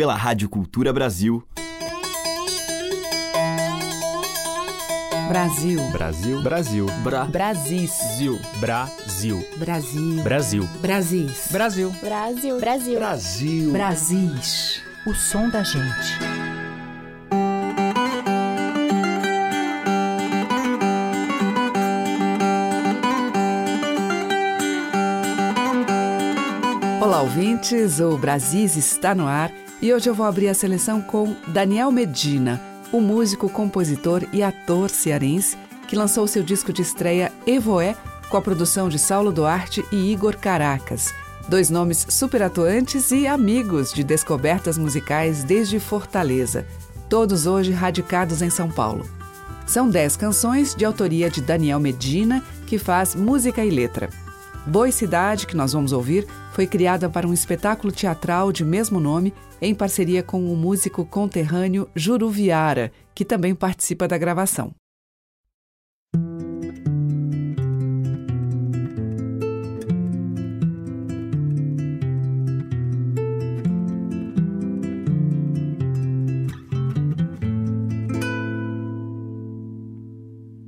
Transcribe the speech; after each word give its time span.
pela 0.00 0.14
Rádio 0.14 0.48
Cultura 0.48 0.94
Brasil. 0.94 1.46
Brasil. 5.28 5.78
Brasil. 5.92 6.42
Brasil. 6.42 6.86
Bra. 7.04 7.26
Brasis. 7.26 7.98
Brasil. 8.58 9.46
Brasil. 9.58 10.22
Brasil. 10.22 10.68
Brasis. 10.80 11.48
Brasil. 11.52 11.92
Brasil. 12.00 12.58
Brasil. 12.58 12.98
Brasil. 12.98 13.72
Brasis. 13.72 14.82
O 15.06 15.12
som 15.12 15.50
da 15.50 15.62
gente. 15.62 16.16
Olá, 27.02 27.20
ouvintes. 27.20 28.00
O 28.00 28.16
Brasis 28.16 28.76
está 28.76 29.14
no 29.14 29.28
ar 29.28 29.52
e 29.82 29.94
hoje 29.94 30.08
eu 30.10 30.14
vou 30.14 30.26
abrir 30.26 30.48
a 30.48 30.54
seleção 30.54 31.00
com 31.00 31.34
Daniel 31.48 31.90
Medina, 31.90 32.60
o 32.92 33.00
músico, 33.00 33.48
compositor 33.48 34.22
e 34.32 34.42
ator 34.42 34.90
cearense 34.90 35.56
que 35.88 35.96
lançou 35.96 36.26
seu 36.26 36.42
disco 36.42 36.72
de 36.72 36.82
estreia 36.82 37.32
Evoé 37.46 37.96
com 38.28 38.36
a 38.36 38.42
produção 38.42 38.88
de 38.88 38.98
Saulo 38.98 39.32
Duarte 39.32 39.84
e 39.90 40.12
Igor 40.12 40.36
Caracas. 40.36 41.12
Dois 41.48 41.70
nomes 41.70 42.06
super 42.10 42.42
atuantes 42.42 43.10
e 43.10 43.26
amigos 43.26 43.92
de 43.92 44.04
descobertas 44.04 44.76
musicais 44.78 45.42
desde 45.42 45.80
Fortaleza, 45.80 46.66
todos 47.08 47.46
hoje 47.46 47.72
radicados 47.72 48.42
em 48.42 48.50
São 48.50 48.70
Paulo. 48.70 49.08
São 49.66 49.88
dez 49.88 50.14
canções 50.14 50.74
de 50.74 50.84
autoria 50.84 51.30
de 51.30 51.40
Daniel 51.40 51.80
Medina, 51.80 52.42
que 52.66 52.78
faz 52.78 53.14
música 53.14 53.64
e 53.64 53.70
letra. 53.70 54.10
Boi 54.70 54.92
Cidade, 54.92 55.48
que 55.48 55.56
nós 55.56 55.72
vamos 55.72 55.90
ouvir, 55.90 56.24
foi 56.52 56.64
criada 56.64 57.10
para 57.10 57.26
um 57.26 57.32
espetáculo 57.32 57.92
teatral 57.92 58.52
de 58.52 58.64
mesmo 58.64 59.00
nome, 59.00 59.34
em 59.60 59.74
parceria 59.74 60.22
com 60.22 60.44
o 60.44 60.56
músico 60.56 61.04
conterrâneo 61.04 61.88
Juru 61.92 62.30
Viara, 62.30 62.92
que 63.12 63.24
também 63.24 63.52
participa 63.52 64.06
da 64.06 64.16
gravação. 64.16 64.72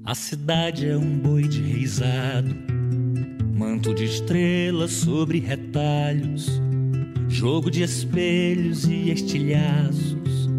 A 0.05 0.15
cidade 0.17 0.89
é 0.89 0.97
um 0.97 1.19
boi 1.21 1.43
de 1.43 1.63
reizado, 1.63 2.72
manto 3.63 3.95
de 3.95 4.05
estrelas 4.05 4.91
sobre 4.91 5.39
retalhos, 5.39 6.61
jogo 7.29 7.71
de 7.71 7.85
espelhos 7.85 8.87
e 8.87 9.13
estilhaços 9.13 10.51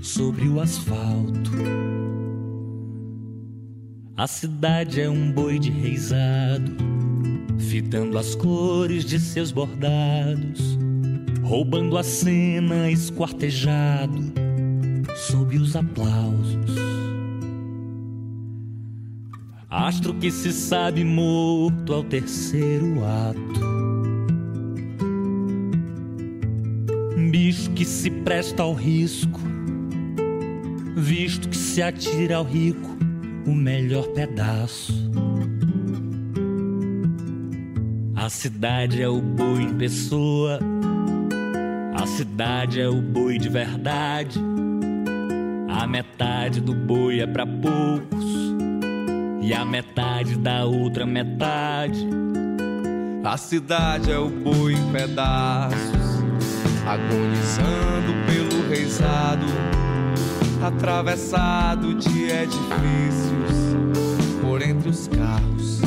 sobre 0.00 0.46
o 0.46 0.60
asfalto. 0.60 1.50
A 4.16 4.28
cidade 4.28 5.00
é 5.00 5.10
um 5.10 5.32
boi 5.32 5.58
de 5.58 5.72
reizado, 5.72 6.72
fitando 7.58 8.16
as 8.16 8.36
cores 8.36 9.04
de 9.04 9.18
seus 9.18 9.50
bordados, 9.50 10.78
roubando 11.42 11.98
a 11.98 12.04
cena 12.04 12.88
esquartejado 12.88 14.32
sob 15.16 15.58
os 15.58 15.74
aplausos. 15.74 16.61
Astro 19.74 20.12
que 20.12 20.30
se 20.30 20.52
sabe 20.52 21.02
morto 21.02 21.94
ao 21.94 22.04
terceiro 22.04 23.02
ato. 23.06 23.60
Bicho 27.30 27.70
que 27.70 27.82
se 27.82 28.10
presta 28.10 28.64
ao 28.64 28.74
risco, 28.74 29.40
visto 30.94 31.48
que 31.48 31.56
se 31.56 31.80
atira 31.80 32.36
ao 32.36 32.44
rico 32.44 32.98
o 33.46 33.54
melhor 33.54 34.08
pedaço. 34.08 34.92
A 38.14 38.28
cidade 38.28 39.00
é 39.00 39.08
o 39.08 39.22
boi 39.22 39.62
em 39.62 39.74
pessoa, 39.78 40.58
a 41.94 42.06
cidade 42.06 42.78
é 42.78 42.88
o 42.90 43.00
boi 43.00 43.38
de 43.38 43.48
verdade. 43.48 44.38
A 45.66 45.86
metade 45.86 46.60
do 46.60 46.74
boi 46.74 47.20
é 47.20 47.26
para 47.26 47.46
poucos 47.46 48.21
e 49.42 49.52
a 49.52 49.64
metade 49.64 50.36
da 50.36 50.64
outra 50.64 51.04
metade. 51.04 52.06
A 53.24 53.36
cidade 53.36 54.12
é 54.12 54.18
o 54.18 54.28
boi 54.28 54.74
em 54.74 54.92
pedaços, 54.92 56.22
agonizando 56.86 58.14
pelo 58.26 58.68
reizado, 58.68 59.46
atravessado 60.64 61.94
de 61.94 62.30
edifícios 62.30 63.76
por 64.40 64.62
entre 64.62 64.88
os 64.88 65.08
carros. 65.08 65.82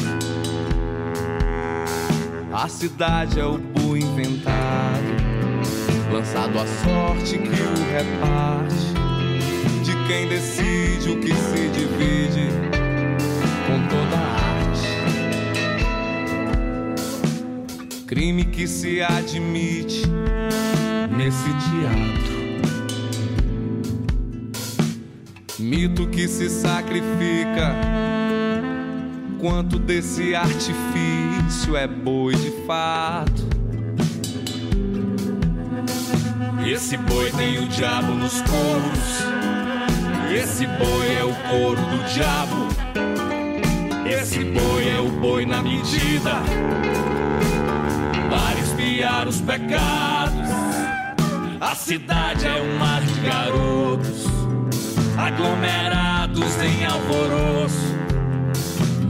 A 2.51 2.67
cidade 2.67 3.39
é 3.39 3.45
o 3.45 3.57
boi 3.57 3.99
inventado, 3.99 5.15
lançado 6.11 6.59
à 6.59 6.67
sorte 6.67 7.37
que 7.37 7.61
o 7.61 7.75
reparte, 7.93 8.93
de 9.83 10.07
quem 10.07 10.27
decide 10.27 11.09
o 11.09 11.19
que 11.19 11.33
se 11.33 11.69
divide 11.69 12.74
com 13.65 13.87
toda 13.87 14.17
arte. 14.17 14.87
Crime 18.05 18.45
que 18.45 18.67
se 18.67 19.01
admite 19.01 20.03
nesse 21.17 21.49
teatro. 21.65 22.35
Mito 25.59 26.07
que 26.07 26.27
se 26.27 26.49
sacrifica. 26.49 27.75
Quanto 29.39 29.79
desse 29.79 30.35
artifício 30.35 31.75
é 31.75 31.87
boi 31.87 32.35
de 32.35 32.51
fato? 32.65 33.45
Esse 36.65 36.97
boi 36.97 37.31
tem 37.31 37.59
o 37.59 37.67
diabo 37.67 38.13
nos 38.13 38.41
coros. 38.41 39.25
Esse 40.33 40.65
boi 40.65 41.15
é 41.15 41.23
o 41.23 41.33
couro 41.49 41.81
do 41.81 42.03
diabo. 42.11 42.64
Esse 44.05 44.43
boi 44.43 44.87
é 44.87 44.99
o 44.99 45.09
boi 45.09 45.47
na 45.47 45.63
medida 45.63 46.33
para 48.29 48.59
espiar 48.59 49.27
os 49.27 49.41
pecados. 49.41 50.47
A 51.59 51.73
cidade 51.73 52.45
é 52.45 52.61
um 52.61 52.77
mar 52.77 53.01
de 53.01 53.19
garotos 53.21 54.25
aglomerados 55.17 56.55
em 56.61 56.85
alvoroço, 56.85 57.95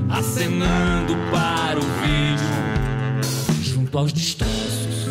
acenando 0.09 1.13
para 1.29 1.77
o 1.77 1.83
vídeo 2.01 3.63
junto 3.63 3.97
aos 3.97 4.13
destroços. 4.13 5.09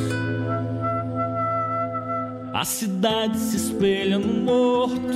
A 2.54 2.64
cidade 2.64 3.36
se 3.36 3.56
espelha 3.56 4.18
no 4.18 4.32
morto, 4.32 5.12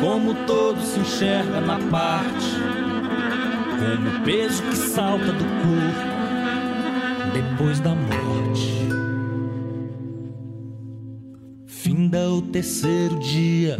como 0.00 0.32
todo 0.46 0.80
se 0.80 1.00
enxerga 1.00 1.60
na 1.60 1.78
parte 1.90 2.81
como 3.82 4.08
o 4.08 4.24
peso 4.24 4.62
que 4.62 4.76
salta 4.76 5.32
do 5.32 5.44
corpo 5.44 6.12
depois 7.32 7.80
da 7.80 7.94
morte. 7.94 8.72
Finda 11.66 12.30
o 12.30 12.42
terceiro 12.42 13.18
dia, 13.18 13.78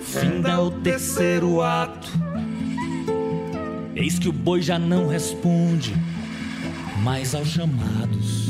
finda 0.00 0.58
o 0.62 0.70
terceiro 0.70 1.60
ato. 1.60 2.08
Eis 3.94 4.18
que 4.18 4.28
o 4.28 4.32
boi 4.32 4.62
já 4.62 4.78
não 4.78 5.06
responde 5.06 5.94
mais 7.02 7.34
aos 7.34 7.48
chamados. 7.48 8.48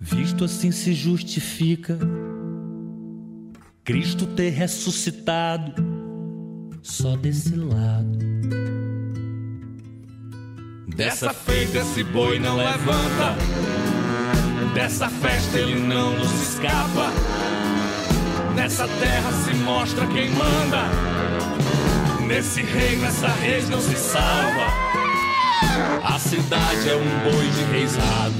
Visto 0.00 0.44
assim 0.44 0.72
se 0.72 0.94
justifica 0.94 1.98
Cristo 3.84 4.26
ter 4.26 4.50
ressuscitado 4.50 5.97
só 6.88 7.16
desse 7.16 7.54
lado. 7.54 8.18
Dessa 10.96 11.32
feita 11.32 11.78
esse 11.78 12.02
boi 12.02 12.38
não 12.40 12.56
levanta, 12.56 13.36
dessa 14.74 15.08
festa 15.08 15.58
ele 15.58 15.78
não 15.78 16.18
nos 16.18 16.32
escapa. 16.32 17.12
Nessa 18.56 18.88
terra 18.88 19.30
se 19.44 19.54
mostra 19.54 20.06
quem 20.08 20.30
manda, 20.30 20.88
nesse 22.26 22.62
reino 22.62 23.04
essa 23.04 23.28
reis 23.28 23.68
não 23.68 23.80
se 23.80 23.94
salva. 23.94 24.66
A 26.02 26.18
cidade 26.18 26.88
é 26.88 26.96
um 26.96 27.30
boi 27.30 27.46
de 27.48 27.64
reisado. 27.70 28.34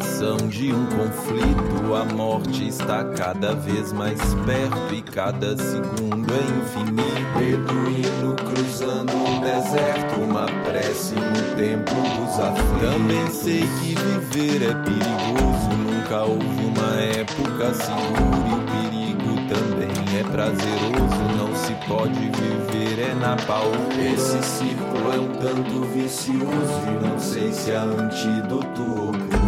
Mediação 0.00 0.36
de 0.48 0.72
um 0.72 0.86
conflito. 0.86 1.94
A 1.94 2.04
morte 2.14 2.68
está 2.68 3.04
cada 3.04 3.54
vez 3.54 3.92
mais 3.92 4.18
perto 4.46 4.94
e 4.94 5.02
cada 5.02 5.56
segundo 5.56 6.32
é 6.32 6.42
infinito. 6.58 7.10
Beduíno 7.38 8.36
cruzando 8.36 9.12
um 9.14 9.40
deserto, 9.40 10.20
uma 10.20 10.46
prece 10.64 11.14
no 11.14 11.56
templo 11.56 11.94
dos 11.94 12.40
aflitos. 12.40 12.80
Também 12.80 13.30
sei 13.30 13.60
que 13.60 13.94
viver 13.94 14.62
é 14.62 14.74
perigoso, 14.74 15.70
nunca 15.76 16.22
houve 16.22 16.64
uma 16.64 17.00
época 17.00 17.74
segura 17.74 18.48
e 18.48 18.54
o 18.54 18.62
perigo 18.72 19.34
também 19.48 20.18
é 20.18 20.24
prazeroso. 20.24 21.20
Não 21.36 21.54
se 21.54 21.74
pode 21.86 22.18
viver 22.18 23.10
é 23.10 23.14
na 23.14 23.36
pau. 23.36 23.70
Esse 23.98 24.42
círculo 24.42 25.12
é 25.12 25.18
um 25.18 25.32
tanto 25.34 25.82
vicioso 25.92 26.40
e 26.86 27.06
não 27.06 27.18
sei 27.18 27.52
se 27.52 27.72
há 27.72 27.82
antídoto 27.82 28.82
ou 28.82 29.39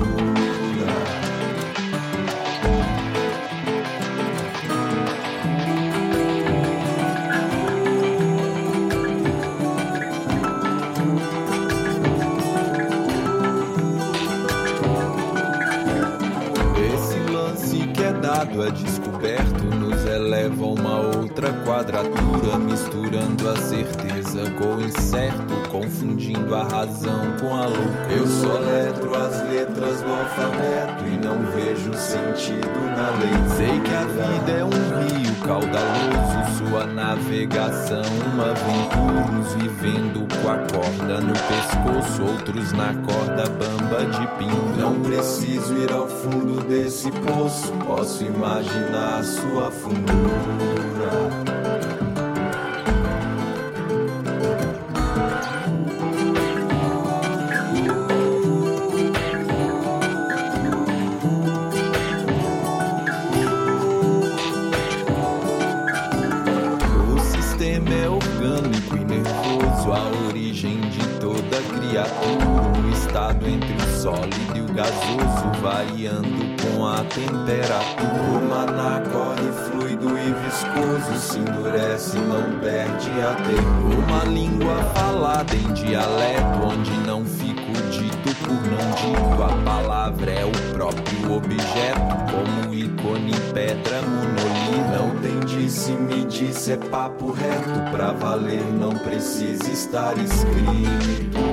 quadratura, 21.82 22.58
misturando 22.58 23.48
a 23.48 23.56
certeza 23.56 24.48
com 24.52 24.76
o 24.76 24.82
incerto, 24.82 25.68
confundindo 25.68 26.54
a 26.54 26.62
razão 26.62 27.36
com 27.40 27.54
a 27.54 27.66
loucura. 27.66 28.12
Eu 28.16 28.26
soletro 28.26 29.14
as 29.16 29.42
letras 29.48 30.00
do 30.00 30.12
alfabeto 30.12 31.04
e 31.06 31.16
não 31.16 31.42
vejo 31.50 31.92
sentido 31.94 32.80
na 32.96 33.10
lei. 33.18 33.56
Sei 33.56 33.80
que 33.80 33.94
a 33.94 34.04
vida 34.04 34.52
é 34.52 34.64
um 34.64 34.70
rio 34.70 35.34
caudaloso, 35.44 36.58
sua 36.58 36.86
navegação 36.86 38.02
uma 38.32 38.50
aventura, 38.50 39.40
uns 39.40 39.52
vivendo 39.54 40.28
com 40.40 40.50
a 40.50 40.58
corda 40.58 41.20
no 41.20 41.32
pescoço, 41.32 42.22
outros 42.22 42.72
na 42.72 42.94
corda 42.94 43.50
bamba 43.50 44.04
de 44.06 44.26
pinho. 44.38 44.76
Não 44.78 45.00
preciso 45.00 45.76
ir 45.76 45.92
ao 45.92 46.06
fundo 46.06 46.62
desse 46.64 47.10
poço, 47.10 47.72
posso 47.84 48.24
imaginar 48.24 49.24
sua 49.24 49.70
fundura. 49.70 51.41
Perde 82.62 83.10
a. 83.20 83.36
Uma 83.82 84.24
língua 84.24 84.76
falada 84.94 85.54
em 85.54 85.72
dialeto, 85.72 86.64
onde 86.64 86.90
não 87.06 87.24
fico 87.24 87.72
dito 87.90 88.34
por 88.36 88.54
não 88.54 88.90
dito. 88.94 89.42
A 89.42 89.64
palavra 89.64 90.30
é 90.30 90.44
o 90.44 90.72
próprio 90.72 91.32
objeto, 91.34 92.00
como 92.30 92.72
ícone, 92.72 93.32
pedra, 93.52 94.00
monolito. 94.02 94.52
Não 94.92 95.10
tem 95.20 95.40
disse-me 95.40 96.24
disse, 96.24 96.72
é 96.72 96.76
papo 96.76 97.32
reto. 97.32 97.90
Pra 97.90 98.12
valer, 98.12 98.64
não 98.78 98.92
precisa 98.92 99.70
estar 99.70 100.16
escrito. 100.18 101.51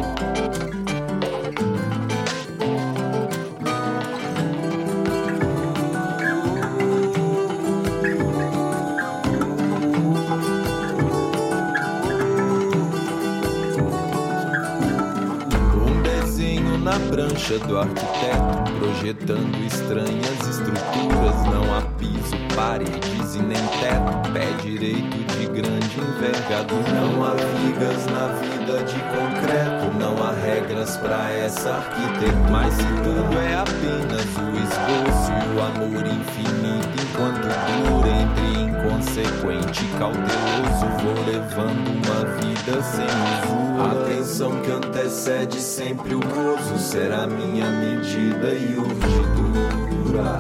Do 17.58 17.80
arquiteto, 17.80 18.72
projetando 18.78 19.66
estranhas 19.66 20.48
estruturas. 20.48 21.34
Não 21.52 21.76
há 21.76 21.82
piso, 21.98 22.38
paredes 22.56 23.36
e 23.36 23.40
nem 23.40 23.58
teto. 23.58 24.32
Pé 24.32 24.46
direito 24.62 25.18
de 25.36 25.48
grande 25.48 26.00
envergadura. 26.00 26.92
Não 26.92 27.24
há 27.24 27.34
vigas 27.34 28.06
na 28.06 28.28
vida 28.40 28.84
de 28.84 29.00
concreto. 29.10 29.98
Não 29.98 30.16
há 30.24 30.32
regras 30.32 30.98
pra 30.98 31.32
essa 31.32 31.72
arquitetura. 31.72 32.50
Mas 32.52 32.74
se 32.76 32.84
tudo 32.84 33.40
é 33.40 33.56
apenas 33.56 34.26
o 34.38 34.52
esboço 34.56 35.32
e 35.32 35.58
o 35.58 35.62
amor 35.66 36.06
infinito, 36.06 36.94
enquanto 37.02 37.48
dura 37.90 38.10
entre 38.10 38.59
inconsequente 39.00 39.86
cauteloso, 39.98 40.86
vou 41.02 41.26
levando 41.26 41.88
uma 41.88 42.26
vida 42.42 42.82
sem 42.84 43.06
uso. 43.06 43.60
A 43.82 44.06
tensão 44.06 44.62
que 44.62 44.72
antecede 44.72 45.60
sempre 45.60 46.14
o 46.16 46.20
gozo 46.20 46.78
será 46.78 47.26
minha 47.26 47.70
medida 47.72 48.54
e 48.54 48.78
urdidura. 48.78 50.40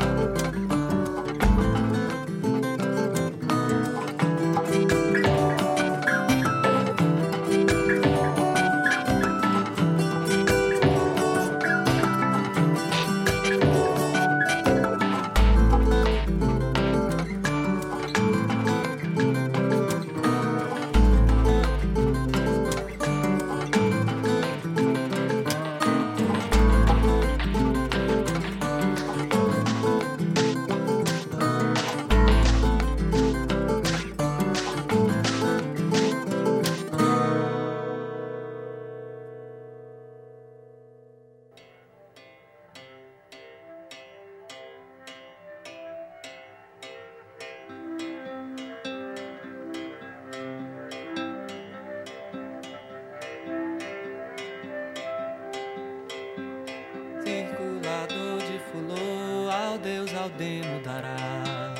Deus 60.39 60.65
ao 60.65 60.69
demo 60.69 60.81
dará. 60.83 61.73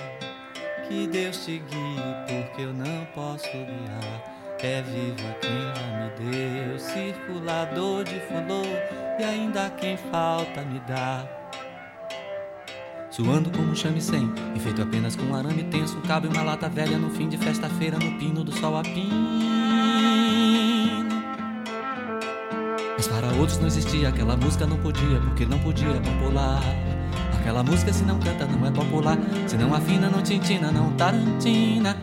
Que 0.87 1.07
Deus 1.07 1.45
te 1.45 1.59
guie, 1.59 2.43
porque 2.43 2.63
eu 2.63 2.73
não 2.73 3.05
posso 3.15 3.47
guiar. 3.47 4.37
É 4.61 4.81
viva 4.81 5.33
quem 5.39 5.51
já 5.73 5.87
me 5.97 6.31
deu, 6.31 6.77
circulador 6.77 8.03
de 8.03 8.19
fulô, 8.19 8.63
e 9.17 9.23
ainda 9.23 9.69
quem 9.69 9.95
falta 9.95 10.61
me 10.63 10.79
dá. 10.81 11.25
Suando 13.09 13.49
como 13.49 13.71
um 13.71 13.75
chame-sem, 13.75 14.29
e 14.53 14.59
feito 14.59 14.81
apenas 14.81 15.15
com 15.15 15.23
um 15.23 15.35
arame 15.35 15.63
tenso, 15.63 15.97
um 15.97 16.01
cabo 16.01 16.27
e 16.27 16.29
uma 16.29 16.43
lata 16.43 16.67
velha 16.67 16.97
no 16.97 17.09
fim 17.09 17.29
de 17.29 17.37
festa-feira, 17.37 17.97
no 17.97 18.17
pino 18.19 18.43
do 18.43 18.51
sol 18.51 18.77
a 18.77 18.81
pino. 18.81 19.39
Mas 22.97 23.07
para 23.07 23.27
outros 23.27 23.57
não 23.59 23.67
existia, 23.67 24.09
aquela 24.09 24.35
música 24.35 24.67
não 24.67 24.77
podia, 24.77 25.21
porque 25.21 25.45
não 25.45 25.59
podia 25.59 25.93
popular. 26.01 26.88
Aquela 27.49 27.63
música 27.63 27.91
se 27.91 28.03
não 28.03 28.19
canta 28.19 28.45
não 28.45 28.63
é 28.63 28.69
popular, 28.69 29.17
se 29.47 29.57
não 29.57 29.73
afina, 29.73 30.07
não 30.07 30.21
tintina, 30.21 30.71
não 30.71 30.91
tarantina. 30.91 31.97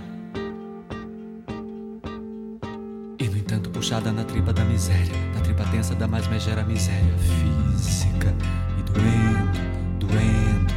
E 3.16 3.28
no 3.28 3.36
entanto, 3.36 3.70
puxada 3.70 4.10
na 4.10 4.24
tripa 4.24 4.52
da 4.52 4.64
miséria, 4.64 5.14
na 5.32 5.40
tripa 5.42 5.62
tensa 5.70 5.94
da 5.94 6.08
mais 6.08 6.26
megera 6.26 6.64
miséria 6.64 7.14
física 7.18 8.34
e 8.76 8.82
doendo, 8.90 9.60
doendo. 10.00 10.74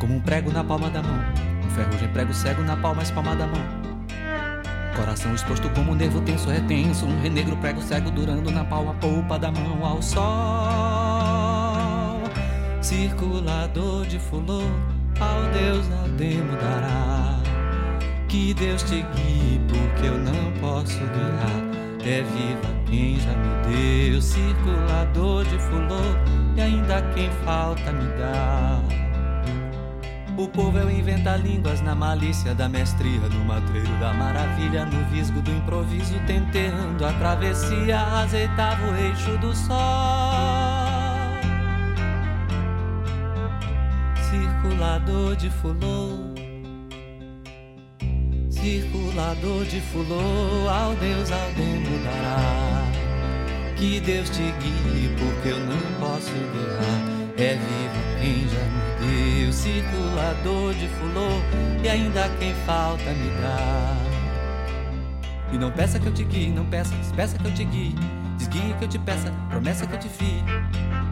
Como 0.00 0.14
um 0.14 0.20
prego 0.20 0.50
na 0.50 0.64
palma 0.64 0.88
da 0.88 1.02
mão, 1.02 1.20
um 1.62 1.70
ferrugem 1.72 2.08
prego 2.08 2.32
cego 2.32 2.62
na 2.62 2.74
palma, 2.74 3.02
espalma 3.02 3.36
da 3.36 3.46
mão. 3.46 3.60
Coração 4.96 5.34
exposto 5.34 5.68
como 5.74 5.92
um 5.92 5.94
nervo 5.94 6.22
tenso 6.22 6.48
retenso 6.48 7.04
Um 7.04 7.20
renegro 7.20 7.54
prego 7.58 7.82
cego 7.82 8.10
durando 8.10 8.50
na 8.50 8.64
pau 8.64 8.88
a 8.88 8.94
polpa 8.94 9.38
da 9.38 9.52
mão 9.52 9.84
ao 9.84 10.00
sol 10.00 11.05
Circulador 12.86 14.06
de 14.06 14.16
fulô 14.16 14.62
Ao 15.18 15.42
Deus 15.52 15.90
Aldemo 16.02 16.52
dará 16.52 17.40
Que 18.28 18.54
Deus 18.54 18.84
te 18.84 19.04
guie 19.12 19.60
porque 19.68 20.06
eu 20.06 20.16
não 20.16 20.52
posso 20.60 20.96
guiar 20.98 21.76
é 22.08 22.22
viva 22.22 22.72
quem 22.88 23.18
já 23.18 23.32
me 23.32 23.74
deu 23.74 24.22
circulador 24.22 25.44
de 25.46 25.58
fulô 25.58 25.98
e 26.56 26.60
ainda 26.60 27.02
quem 27.12 27.28
falta 27.44 27.90
me 27.90 28.06
dá. 28.16 28.80
O 30.38 30.46
povo 30.46 30.78
é 30.78 30.84
o 30.84 30.90
inventa 30.90 31.34
línguas 31.34 31.80
na 31.80 31.96
malícia 31.96 32.54
da 32.54 32.68
mestria, 32.68 33.28
no 33.28 33.44
matreiro 33.44 33.90
da 33.98 34.12
maravilha, 34.12 34.86
no 34.86 35.04
visgo 35.10 35.42
do 35.42 35.50
improviso, 35.50 36.14
tenteando 36.28 37.04
a 37.04 37.12
travessia, 37.14 38.00
azeitava 38.00 38.86
o 38.86 38.94
eixo 38.94 39.36
do 39.38 39.52
sol. 39.52 40.15
Circulador 44.30 45.36
de 45.36 45.50
fulô 45.50 46.36
circulador 48.66 49.64
de 49.66 49.80
fulô, 49.80 50.68
ao 50.68 50.92
Deus 50.96 51.30
Aldemo 51.30 51.98
dará. 52.04 52.84
Que 53.76 54.00
Deus 54.00 54.28
te 54.30 54.42
guie, 54.42 55.14
porque 55.16 55.50
eu 55.50 55.60
não 55.60 55.78
posso 56.00 56.32
guiar. 56.32 57.16
É 57.38 57.54
vivo 57.54 58.00
quem 58.20 58.48
já 58.48 58.64
me 58.72 59.42
deu, 59.44 59.52
circulador 59.52 60.74
de 60.74 60.88
fulô, 60.88 61.28
e 61.84 61.88
ainda 61.88 62.28
quem 62.40 62.54
falta 62.66 63.04
me 63.04 63.30
dá. 63.40 63.96
E 65.52 65.58
não 65.58 65.70
peça 65.70 66.00
que 66.00 66.06
eu 66.06 66.12
te 66.12 66.24
guie, 66.24 66.48
não 66.48 66.64
peça, 66.66 66.92
peça 67.14 67.38
que 67.38 67.46
eu 67.46 67.54
te 67.54 67.64
guie. 67.64 67.94
Desguie 68.36 68.74
que 68.78 68.84
eu 68.84 68.88
te 68.88 68.98
peça, 68.98 69.32
promessa 69.48 69.86
que 69.86 69.94
eu 69.94 69.98
te 70.00 70.08
fie. 70.08 70.42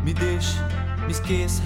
Me 0.02 0.12
deixe, 0.12 0.58
me 1.04 1.12
esqueça, 1.12 1.62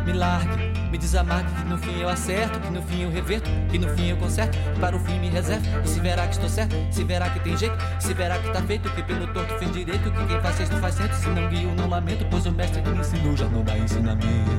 me 0.00 0.12
largue, 0.12 0.72
me 0.90 0.98
desamarque, 0.98 1.52
que 1.54 1.68
no 1.68 1.78
fim 1.78 2.00
eu 2.00 2.08
acerto, 2.08 2.60
que 2.60 2.70
no 2.70 2.82
fim 2.82 3.02
eu 3.02 3.10
reverto, 3.10 3.50
que 3.70 3.78
no 3.78 3.88
fim 3.96 4.08
eu 4.08 4.16
conserto, 4.16 4.58
para 4.80 4.96
o 4.96 5.00
fim 5.00 5.18
me 5.18 5.28
reservo. 5.28 5.66
E 5.84 5.88
se 5.88 6.00
verá 6.00 6.26
que 6.26 6.34
estou 6.34 6.48
certo, 6.48 6.74
se 6.90 7.04
verá 7.04 7.30
que 7.30 7.40
tem 7.40 7.56
jeito, 7.56 7.76
se 7.98 8.14
verá 8.14 8.38
que 8.38 8.50
tá 8.50 8.62
feito, 8.62 8.90
que 8.90 9.02
pelo 9.02 9.26
torto 9.28 9.54
fez 9.58 9.72
direito, 9.72 10.10
que 10.10 10.26
quem 10.26 10.40
faz 10.40 10.56
sexto 10.56 10.76
faz 10.76 10.94
centro, 10.94 11.16
se 11.16 11.28
não 11.28 11.48
guio 11.48 11.74
não 11.74 11.88
lamento, 11.88 12.26
pois 12.30 12.46
o 12.46 12.52
mestre 12.52 12.82
que 12.82 12.90
me 12.90 12.98
ensinou 12.98 13.36
já 13.36 13.46
não 13.46 13.62
dá 13.62 13.76
ensinamento. 13.78 14.50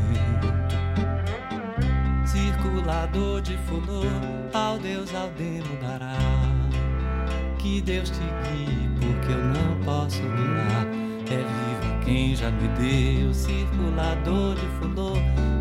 Circulador 2.25 3.41
de 3.41 3.57
fulô, 3.57 4.03
ao 4.53 4.77
Deus 4.79 5.13
ao 5.13 5.29
demo 5.29 5.77
dará. 5.81 6.17
Que 7.57 7.81
Deus 7.81 8.09
te 8.09 8.19
guie, 8.19 8.89
porque 8.99 9.31
eu 9.31 9.37
não 9.37 9.83
posso 9.83 10.21
É 11.31 11.37
viva 11.37 12.03
quem 12.03 12.35
já 12.35 12.51
me 12.51 12.67
deu, 12.77 13.33
circulador 13.33 14.53
de 14.55 14.67
fulô, 14.79 15.13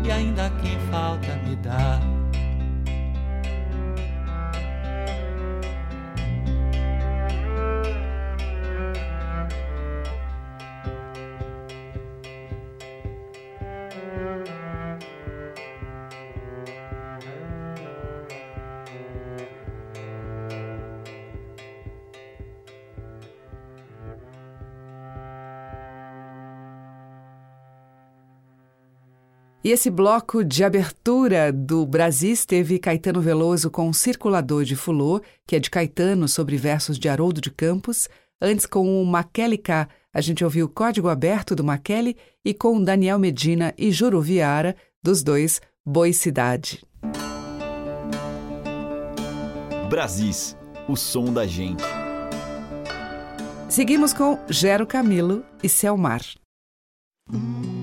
e 0.05 0.11
ainda 0.11 0.49
quem 0.61 0.77
falta 0.91 1.33
me 1.47 1.55
dá. 1.55 1.97
E 29.63 29.69
esse 29.69 29.91
bloco 29.91 30.43
de 30.43 30.63
abertura 30.63 31.53
do 31.53 31.85
Brasis 31.85 32.45
teve 32.45 32.79
Caetano 32.79 33.21
Veloso 33.21 33.69
com 33.69 33.93
Circulador 33.93 34.63
de 34.63 34.75
Fulô, 34.75 35.21
que 35.45 35.55
é 35.55 35.59
de 35.59 35.69
Caetano 35.69 36.27
sobre 36.27 36.57
versos 36.57 36.97
de 36.97 37.07
Haroldo 37.07 37.39
de 37.39 37.51
Campos. 37.51 38.09
Antes, 38.41 38.65
com 38.65 38.99
o 38.99 39.05
Maquele 39.05 39.59
K, 39.59 39.87
a 40.11 40.19
gente 40.19 40.43
ouviu 40.43 40.67
Código 40.67 41.09
Aberto 41.09 41.55
do 41.55 41.63
Maquele 41.63 42.17
e 42.43 42.55
com 42.55 42.83
Daniel 42.83 43.19
Medina 43.19 43.71
e 43.77 43.91
Juro 43.91 44.19
Viara, 44.19 44.75
dos 45.01 45.21
dois, 45.21 45.61
Boi 45.85 46.11
Cidade. 46.11 46.83
Brasis, 49.91 50.57
o 50.87 50.95
som 50.95 51.31
da 51.31 51.45
gente. 51.45 51.83
Seguimos 53.69 54.11
com 54.11 54.39
Gero 54.49 54.87
Camilo 54.87 55.45
e 55.61 55.69
Selmar. 55.69 56.23
o 57.31 57.80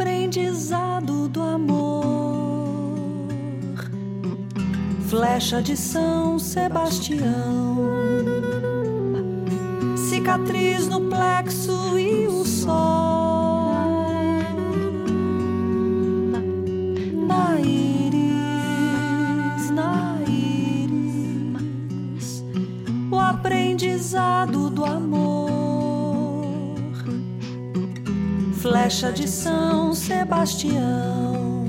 aprendizado 0.00 1.28
do 1.28 1.42
amor. 1.42 2.88
Flecha 5.10 5.60
de 5.60 5.76
São 5.76 6.38
Sebastião, 6.38 7.76
cicatriz 10.08 10.88
no 10.88 11.02
plexo 11.02 11.98
e 11.98 12.26
o 12.28 12.46
sol. 12.46 13.74
Na 17.28 17.60
íris, 17.60 18.40
na 19.70 20.16
o 23.10 23.18
aprendizado 23.18 24.70
do 24.70 24.82
amor 24.82 25.09
flecha 28.70 29.10
de 29.10 29.26
São 29.26 29.92
Sebastião, 29.92 31.64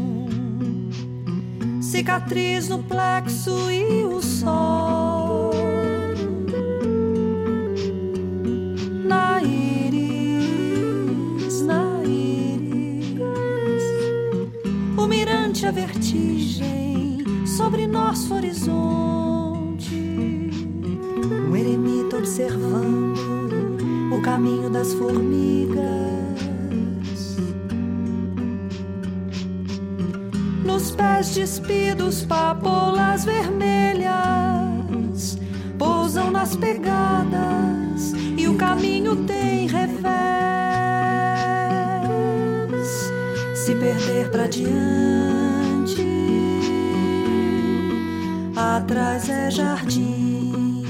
cicatriz 1.81 2.69
no 2.69 2.83
plexo 2.83 3.71
e 3.71 4.03
o 4.05 4.21
sol. 4.21 5.49
Na 9.03 9.41
íris, 9.41 10.43
na 11.63 12.03
íris, 12.03 13.17
o 14.95 15.07
mirante 15.07 15.65
a 15.65 15.71
vertigem 15.71 17.25
sobre 17.47 17.87
nosso 17.87 18.31
horizonte, 18.35 19.95
um 21.49 21.55
eremita 21.55 22.17
observando 22.17 23.17
o 24.15 24.21
caminho 24.21 24.69
das 24.69 24.93
formigas 24.93 26.00
pés 31.01 31.33
despidos, 31.33 32.23
papolas 32.23 33.25
vermelhas 33.25 34.21
pousam 35.79 36.29
nas 36.29 36.55
pegadas 36.55 38.13
e 38.37 38.47
o 38.47 38.55
caminho 38.55 39.15
tem 39.25 39.67
revés. 39.67 40.11
Se 43.55 43.73
perder 43.73 44.29
para 44.29 44.47
diante, 44.47 46.05
atrás 48.55 49.27
é 49.27 49.49
jardim. 49.49 50.83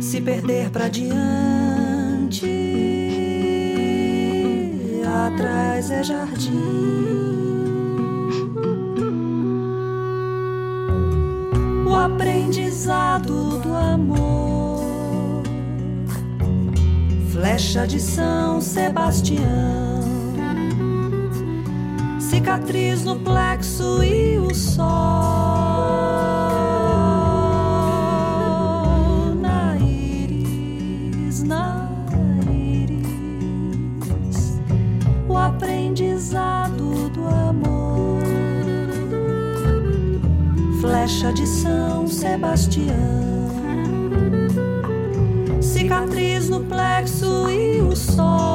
Se 0.00 0.20
perder 0.20 0.70
para 0.70 0.88
diante, 0.88 2.50
atrás 5.04 5.90
é 5.92 6.02
jardim. 6.02 7.13
Aprendizado 12.24 13.58
do 13.58 13.74
amor. 13.76 15.42
Flecha 17.30 17.86
de 17.86 18.00
São 18.00 18.62
Sebastião, 18.62 20.00
cicatriz 22.18 23.04
no 23.04 23.16
plexo 23.20 24.02
e 24.02 24.38
o 24.38 24.54
sol. 24.54 25.34
flecha 41.04 41.32
de 41.32 41.46
Sebastião, 42.34 43.48
cicatriz 45.62 46.48
no 46.48 46.64
plexo 46.64 47.48
e 47.48 47.80
o 47.80 47.94
sol. 47.94 48.53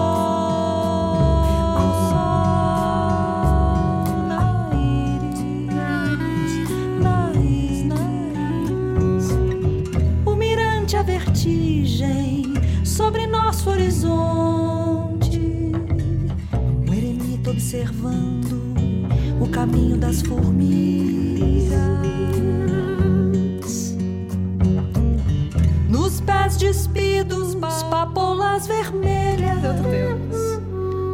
Papoulas 28.59 28.67
vermelhas 28.67 29.61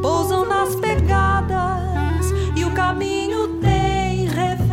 pousam 0.02 0.46
nas 0.46 0.75
pegadas 0.75 2.34
e 2.56 2.66
o 2.66 2.72
caminho 2.72 3.60
tem 3.60 4.25
revés. 4.25 4.66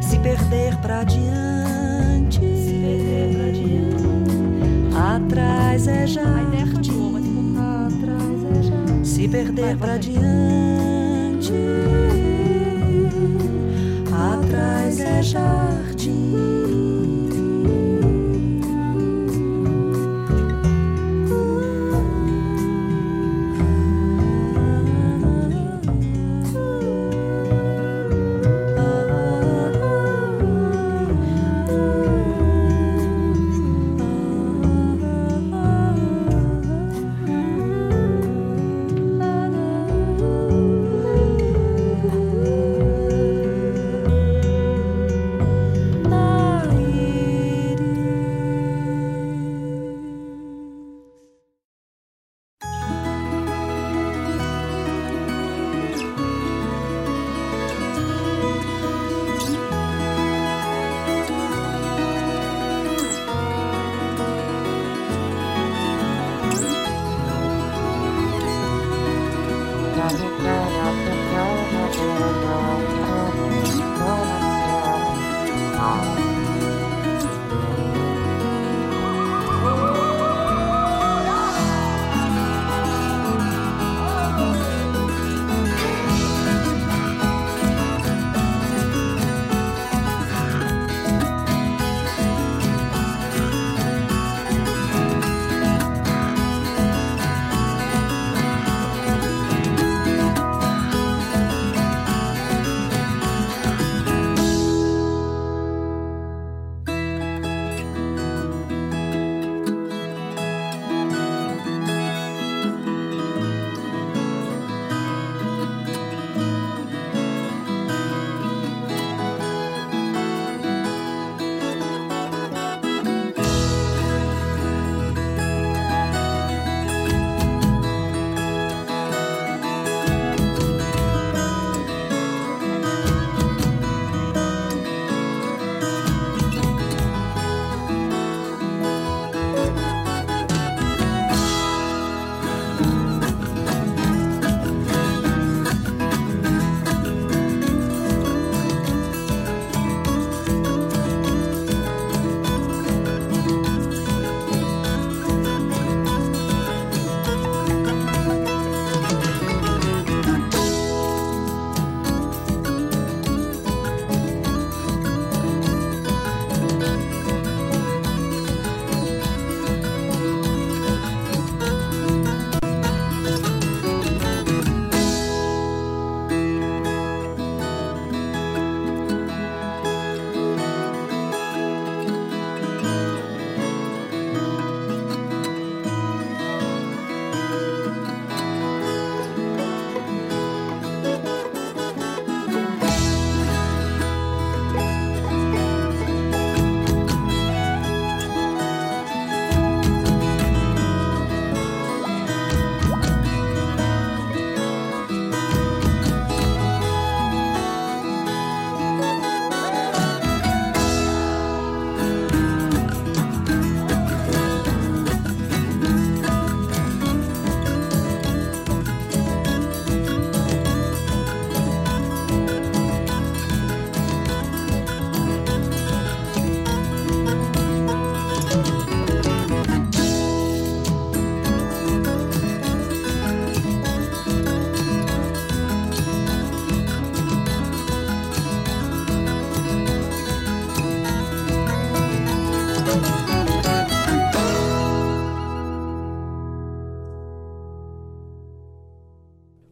Se 0.00 0.18
perder 0.18 0.76
pra 0.76 1.04
diante, 1.04 2.40
atrás 4.96 5.86
é 5.86 6.06
jardim. 6.06 7.56
Atrás 7.58 8.44
é. 8.44 9.04
Se 9.04 9.28
perder 9.28 9.76
pra 9.76 9.98
diante, 9.98 11.52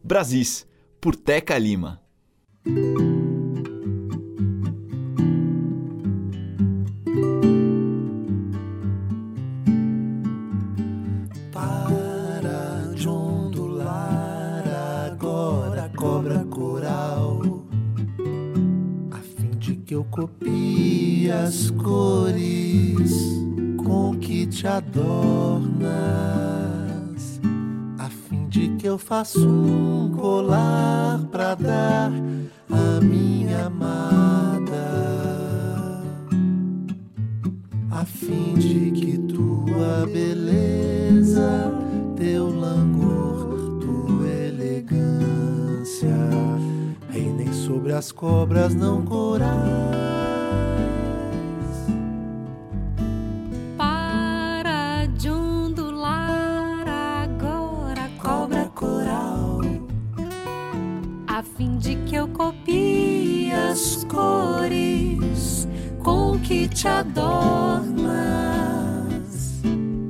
Brasis, 0.07 0.65
por 1.01 1.17
Teca 1.17 1.59
Lima. 1.59 2.01
Para 11.51 12.93
de 12.95 13.09
ondular 13.09 14.63
agora, 15.11 15.91
cobra 15.93 16.45
coral, 16.45 17.65
a 19.11 19.17
fim 19.17 19.49
de 19.59 19.75
que 19.75 19.93
eu 19.93 20.05
copie 20.05 21.29
as 21.29 21.69
cores 21.71 23.11
com 23.83 24.17
que 24.17 24.47
te 24.47 24.65
adornas, 24.67 25.83
a 25.83 26.53
fim 26.53 26.56
de 28.57 28.69
que 28.69 28.87
eu 28.87 28.97
faça 28.97 29.37
um 29.37 30.11
colar 30.17 31.19
pra 31.31 31.53
dar 31.53 32.11
a 32.71 33.01
minha 33.01 33.67
amada, 33.67 34.73
a 37.91 38.03
fim 38.03 38.55
de 38.55 38.89
que 38.89 39.15
tua 39.19 40.07
beleza, 40.11 41.71
teu 42.15 42.47
langor, 42.47 43.79
tua 43.79 44.27
elegância 44.27 46.17
reinem 47.11 47.53
sobre 47.53 47.93
as 47.93 48.11
cobras 48.11 48.73
não 48.73 49.05
corais. 49.05 50.26
Te 66.77 66.87
adornas, 66.87 68.03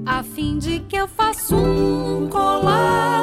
a 0.06 0.22
fim 0.22 0.58
de 0.58 0.82
que 0.82 0.98
eu 0.98 1.08
faça 1.08 1.56
um 1.56 2.28
colar 2.28 3.17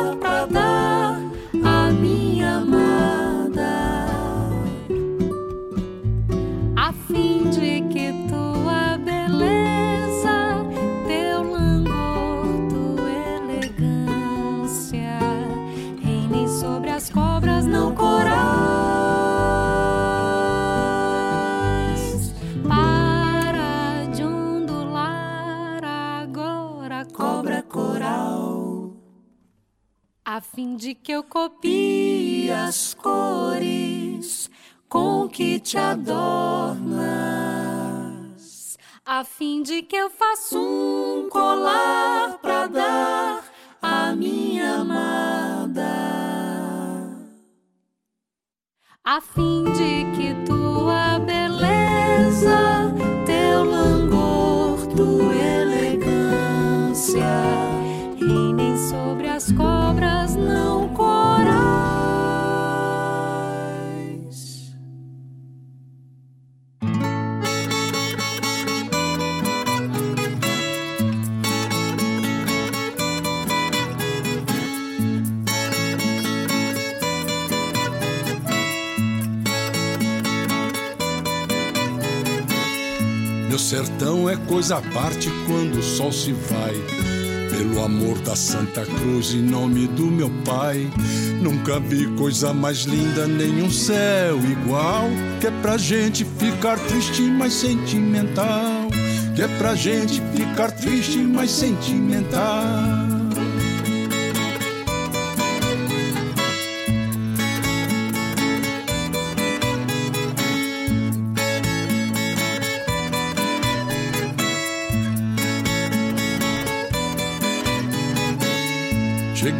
a 30.25 30.41
fim 30.41 30.75
de 30.75 30.95
que 30.95 31.13
eu 31.13 31.23
copie 31.23 32.51
as 32.51 32.95
cores 32.95 34.51
com 34.89 35.29
que 35.29 35.61
te 35.61 35.77
adornas, 35.77 36.97
a 39.05 39.23
fim 39.23 39.63
de 39.63 39.83
que 39.83 39.95
eu 39.95 40.09
faça 40.09 40.57
um 40.57 41.29
colar 41.29 42.39
para 42.39 42.67
dar 42.69 43.45
a 43.83 44.15
minha 44.15 44.77
amada, 44.77 45.85
a 49.05 49.21
fim 49.21 49.65
de 49.65 50.07
que 50.17 50.33
tua 50.47 51.19
beleza, 51.19 52.91
teu 53.27 53.65
langor, 53.65 54.87
tua 54.97 55.35
elegância 55.35 55.85
reinem 58.19 58.79
sobre 58.89 59.29
as 59.29 59.34
sertão 83.75 84.31
é 84.31 84.37
coisa 84.37 84.77
à 84.77 84.81
parte 84.81 85.29
quando 85.49 85.81
o 85.81 85.83
sol 85.83 86.13
se 86.13 86.33
vai 86.33 86.75
pelo 87.51 87.85
amor 87.85 88.17
da 88.21 88.37
Santa 88.37 88.87
Cruz, 88.87 89.35
em 89.35 89.43
nome 89.43 89.89
do 89.89 90.07
meu 90.07 90.31
Pai, 90.45 90.89
nunca 91.43 91.81
vi 91.81 92.07
coisa 92.17 92.53
mais 92.53 92.85
linda, 92.85 93.27
nenhum 93.27 93.69
céu 93.71 94.39
igual. 94.39 95.09
Que 95.41 95.49
é 95.49 95.51
pra 95.61 95.77
gente 95.77 96.25
ficar 96.25 96.79
triste, 96.79 97.23
mas 97.23 97.53
sentimental. 97.53 98.89
Que 99.35 99.43
é 99.43 99.49
pra 99.59 99.75
gente 99.75 100.23
ficar 100.35 100.71
triste, 100.71 101.19
mas 101.19 101.51
sentimental. 101.51 103.14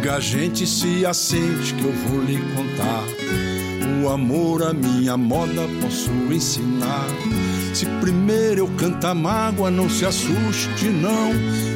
Chega 0.05 0.17
a 0.17 0.19
gente 0.19 0.67
se 0.67 1.03
assente 1.03 1.73
que 1.73 1.83
eu 1.83 1.91
vou 1.91 2.21
lhe 2.21 2.37
contar. 2.53 3.03
O 4.03 4.09
amor, 4.09 4.61
a 4.61 4.71
minha 4.71 5.17
moda, 5.17 5.63
posso 5.81 6.11
ensinar. 6.31 7.07
Se 7.73 7.87
primeiro 8.01 8.59
eu 8.59 8.67
cantar 8.77 9.15
mágoa, 9.15 9.71
não 9.71 9.89
se 9.89 10.05
assuste, 10.05 10.89
não. 10.89 11.31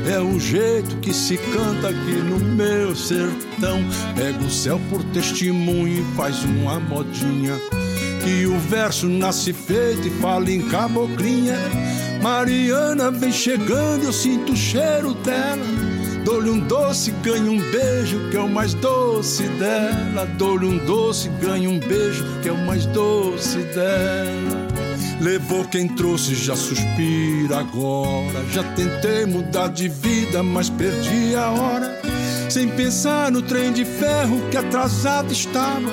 É 0.08 0.20
o 0.20 0.39
jeito 0.39 0.98
que 0.98 1.12
se 1.12 1.38
canta 1.38 1.89
aqui 1.89 2.22
no 2.22 2.38
meu 2.38 2.96
sertão. 2.96 3.80
Pega 4.15 4.46
o 4.46 4.52
céu 4.52 4.80
por 4.92 5.04
testemunho 5.06 6.04
e 6.04 6.15
faz 6.15 6.44
uma 6.44 6.80
modinha. 6.80 7.56
Que 8.24 8.46
o 8.46 8.60
verso 8.60 9.08
nasce 9.08 9.54
feito 9.54 10.08
e 10.08 10.12
fala 10.22 10.52
em 10.52 10.62
caboclinha. 10.70 11.58
Mariana 12.22 13.10
vem 13.10 13.32
chegando, 13.32 14.04
eu 14.04 14.13
sinto 14.13 14.54
o 14.54 14.56
cheiro 14.56 15.15
dela. 15.15 15.88
Dou-lhe 16.24 16.50
um 16.50 16.60
doce, 16.60 17.12
ganho 17.24 17.52
um 17.52 17.72
beijo, 17.72 18.30
que 18.30 18.38
é 18.38 18.40
o 18.40 18.50
mais 18.50 18.74
doce 18.74 19.44
dela. 19.44 20.26
Dou-lhe 20.38 20.66
um 20.66 20.78
doce, 20.86 21.30
ganho 21.42 21.72
um 21.72 21.80
beijo, 21.80 22.24
que 22.42 22.50
é 22.50 22.52
o 22.52 22.58
mais 22.58 22.86
doce 22.88 23.58
dela. 23.60 24.68
Levou 25.22 25.66
quem 25.66 25.88
trouxe, 25.88 26.34
já 26.34 26.56
suspira 26.56 27.60
agora. 27.60 28.44
Já 28.52 28.64
tentei 28.74 29.26
mudar 29.26 29.68
de 29.68 29.88
vida, 29.90 30.42
mas 30.42 30.70
perdi 30.70 31.36
a 31.36 31.50
hora. 31.50 32.02
Sem 32.50 32.70
pensar 32.70 33.32
no 33.32 33.42
trem 33.42 33.72
de 33.72 33.86
ferro 33.86 34.42
que 34.50 34.58
atrasado 34.58 35.32
estava. 35.32 35.92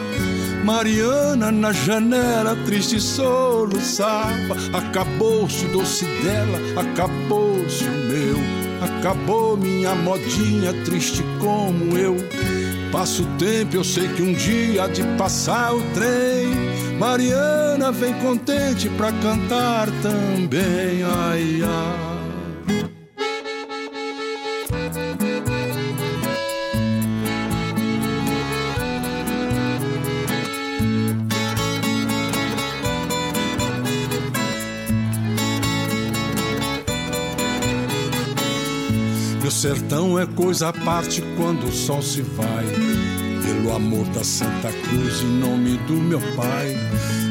Mariana 0.65 1.53
na 1.53 1.73
janela, 1.73 2.57
triste 2.65 3.01
soluçava. 3.01 4.57
Acabou-se 4.73 5.65
o 5.67 5.69
doce 5.69 6.05
dela, 6.23 6.59
acabou-se 6.81 7.85
o 7.85 7.93
meu. 7.93 8.66
Acabou 8.87 9.57
minha 9.57 9.95
modinha, 9.95 10.73
triste 10.85 11.23
como 11.41 11.97
eu. 11.99 12.17
Passo 12.93 13.25
o 13.25 13.27
tempo, 13.37 13.77
eu 13.77 13.85
sei 13.85 14.09
que 14.09 14.23
um 14.23 14.33
dia 14.33 14.85
há 14.85 14.89
de 14.89 15.03
passar 15.19 15.75
o 15.75 15.83
trem. 15.93 16.97
Mariana 16.99 17.91
vem 17.93 18.15
contente 18.15 18.89
pra 18.91 19.13
cantar 19.13 19.89
também, 20.03 21.03
ai 21.03 21.61
ai. 21.63 22.16
Sertão 39.67 40.17
é 40.17 40.25
coisa 40.25 40.69
à 40.69 40.73
parte 40.73 41.21
quando 41.37 41.65
o 41.65 41.73
sol 41.73 42.01
se 42.01 42.23
vai. 42.23 42.65
Pelo 43.45 43.75
amor 43.75 44.07
da 44.11 44.23
Santa 44.23 44.71
Cruz, 44.71 45.23
em 45.23 45.41
nome 45.41 45.77
do 45.89 45.95
meu 45.95 46.21
Pai. 46.37 46.77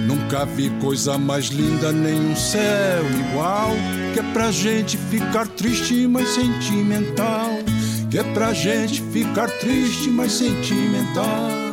Nunca 0.05 0.43
vi 0.43 0.69
coisa 0.81 1.17
mais 1.17 1.45
linda, 1.45 1.93
nem 1.93 2.19
um 2.19 2.35
céu 2.35 3.05
igual. 3.29 3.71
Que 4.13 4.19
é 4.19 4.33
pra 4.33 4.51
gente 4.51 4.97
ficar 4.97 5.47
triste, 5.47 6.05
mas 6.07 6.27
sentimental. 6.27 7.51
Que 8.11 8.19
é 8.19 8.23
pra 8.33 8.53
gente 8.53 9.01
ficar 9.13 9.49
triste, 9.49 10.09
mas 10.09 10.33
sentimental. 10.33 11.64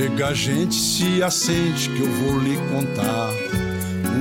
Chega 0.00 0.28
a 0.28 0.32
gente 0.32 0.74
se 0.76 1.22
acende 1.22 1.90
que 1.90 2.00
eu 2.00 2.10
vou 2.10 2.38
lhe 2.38 2.56
contar. 2.70 3.28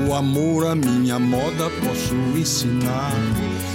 o 0.06 0.14
amor 0.14 0.68
a 0.68 0.76
minha 0.76 1.18
moda 1.18 1.70
posso 1.70 2.16
ensinar. 2.38 3.14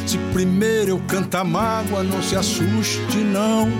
Se 0.06 0.18
primeiro 0.34 0.90
eu 0.90 1.00
cantar 1.08 1.46
mágoa, 1.46 2.02
não 2.02 2.22
se 2.22 2.36
assuste 2.36 3.16
não. 3.32 3.70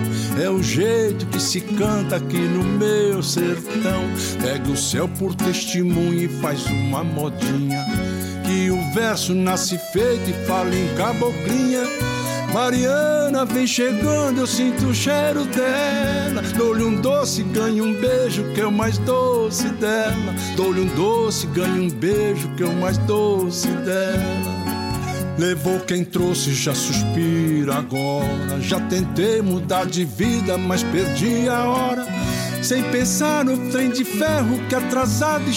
É 0.43 0.49
o 0.49 0.63
jeito 0.63 1.27
que 1.27 1.39
se 1.39 1.61
canta 1.61 2.15
aqui 2.15 2.39
no 2.39 2.63
meu 2.63 3.21
sertão. 3.21 4.01
Pega 4.41 4.71
o 4.71 4.75
céu 4.75 5.07
por 5.07 5.35
testemunho 5.35 6.23
e 6.23 6.27
faz 6.27 6.65
uma 6.65 7.03
modinha. 7.03 7.85
Que 8.43 8.71
o 8.71 8.91
verso 8.95 9.35
nasce 9.35 9.77
feito 9.93 10.31
e 10.31 10.45
fala 10.47 10.73
em 10.73 10.95
caboclinha. 10.95 11.83
Mariana 12.55 13.43
vem 13.43 13.67
chegando, 13.67 14.39
eu 14.39 14.47
sinto 14.47 14.85
o 14.85 14.95
cheiro 14.95 15.43
dela. 15.43 16.41
Dou-lhe 16.55 16.85
um 16.85 17.01
doce, 17.01 17.43
ganho 17.43 17.83
um 17.83 17.93
beijo, 17.93 18.45
que 18.53 18.61
é 18.61 18.65
o 18.65 18.71
mais 18.71 18.97
doce 18.99 19.67
dela. 19.71 20.33
Dou-lhe 20.55 20.79
um 20.79 20.87
doce, 20.95 21.47
ganho 21.47 21.83
um 21.83 21.89
beijo, 21.89 22.47
que 22.55 22.63
é 22.63 22.65
o 22.65 22.73
mais 22.73 22.97
doce 22.99 23.67
dela. 23.67 25.35
Levou 25.37 25.81
quem 25.81 26.05
trouxe, 26.05 26.53
já 26.53 26.73
suspira 26.73 27.75
agora. 27.75 28.61
Já 28.61 28.79
tentei 28.79 29.41
mudar 29.41 29.85
de 29.85 30.05
vida, 30.05 30.57
mas 30.57 30.81
perdi 30.81 31.49
a 31.49 31.65
hora. 31.65 32.07
Sem 32.63 32.81
pensar 32.83 33.43
no 33.43 33.69
trem 33.69 33.89
de 33.89 34.05
ferro 34.05 34.57
que 34.69 34.75
atrasado 34.75 35.49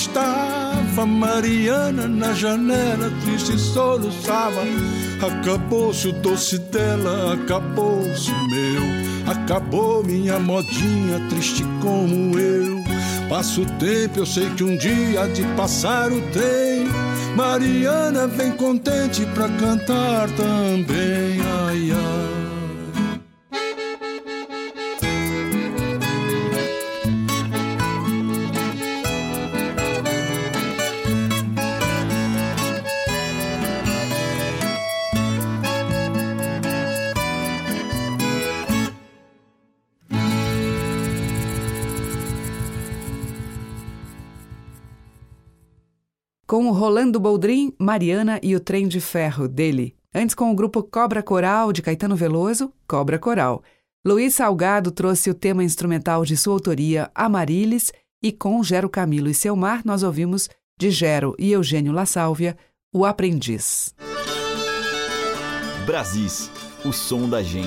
estava. 0.98 1.06
Mariana 1.06 2.08
na 2.08 2.32
janela, 2.32 3.10
triste 3.22 3.58
soluçava. 3.58 4.62
Acabou-se 5.20 6.08
o 6.08 6.12
doce 6.12 6.58
dela, 6.58 7.34
acabou-se 7.34 8.30
meu. 8.30 9.32
Acabou 9.32 10.02
minha 10.02 10.38
modinha, 10.38 11.20
triste 11.28 11.64
como 11.80 12.38
eu. 12.38 12.78
Passa 13.28 13.60
o 13.60 13.66
tempo, 13.78 14.20
eu 14.20 14.26
sei 14.26 14.48
que 14.50 14.64
um 14.64 14.76
dia 14.76 15.26
de 15.28 15.42
passar 15.56 16.10
o 16.10 16.20
trem. 16.32 16.88
Mariana 17.36 18.26
vem 18.26 18.52
contente 18.52 19.26
pra 19.34 19.48
cantar 19.48 20.28
também. 20.30 21.40
Ai, 21.66 21.92
ai. 21.92 22.37
Com 46.68 46.72
Rolando 46.72 47.18
Boldrin, 47.18 47.72
Mariana 47.78 48.38
e 48.42 48.54
o 48.54 48.60
Trem 48.60 48.86
de 48.86 49.00
Ferro 49.00 49.48
dele. 49.48 49.96
Antes 50.14 50.34
com 50.34 50.52
o 50.52 50.54
grupo 50.54 50.82
Cobra 50.82 51.22
Coral 51.22 51.72
de 51.72 51.80
Caetano 51.80 52.14
Veloso, 52.14 52.70
Cobra 52.86 53.18
Coral. 53.18 53.62
Luiz 54.06 54.34
Salgado 54.34 54.90
trouxe 54.90 55.30
o 55.30 55.34
tema 55.34 55.64
instrumental 55.64 56.26
de 56.26 56.36
sua 56.36 56.52
autoria, 56.52 57.10
Amarilis, 57.14 57.90
e 58.22 58.30
com 58.30 58.62
Gero 58.62 58.86
Camilo 58.90 59.30
e 59.30 59.34
Seu 59.34 59.56
Mar 59.56 59.80
nós 59.82 60.02
ouvimos 60.02 60.50
de 60.78 60.90
Gero 60.90 61.34
e 61.38 61.52
Eugênio 61.52 61.90
La 61.90 62.04
Sálvia, 62.04 62.54
O 62.92 63.06
Aprendiz. 63.06 63.94
Brasis, 65.86 66.50
o 66.84 66.92
som 66.92 67.30
da 67.30 67.42
gente. 67.42 67.66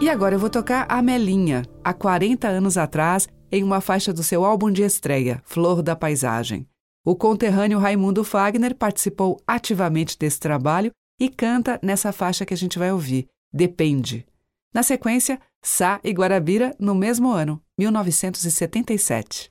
E 0.00 0.08
agora 0.08 0.36
eu 0.36 0.38
vou 0.38 0.50
tocar 0.50 0.86
a 0.88 1.02
Melinha, 1.02 1.64
há 1.82 1.92
40 1.92 2.46
anos 2.46 2.78
atrás, 2.78 3.26
em 3.50 3.64
uma 3.64 3.80
faixa 3.80 4.12
do 4.12 4.22
seu 4.22 4.44
álbum 4.44 4.70
de 4.70 4.84
estreia, 4.84 5.42
Flor 5.44 5.82
da 5.82 5.96
Paisagem. 5.96 6.64
O 7.08 7.16
conterrâneo 7.16 7.78
Raimundo 7.78 8.22
Fagner 8.22 8.74
participou 8.74 9.40
ativamente 9.46 10.18
desse 10.18 10.38
trabalho 10.38 10.90
e 11.18 11.30
canta 11.30 11.80
nessa 11.82 12.12
faixa 12.12 12.44
que 12.44 12.52
a 12.52 12.56
gente 12.56 12.78
vai 12.78 12.92
ouvir, 12.92 13.26
Depende. 13.50 14.26
Na 14.74 14.82
sequência, 14.82 15.40
Sá 15.62 15.98
e 16.04 16.10
Guarabira 16.10 16.76
no 16.78 16.94
mesmo 16.94 17.30
ano, 17.30 17.62
1977. 17.78 19.50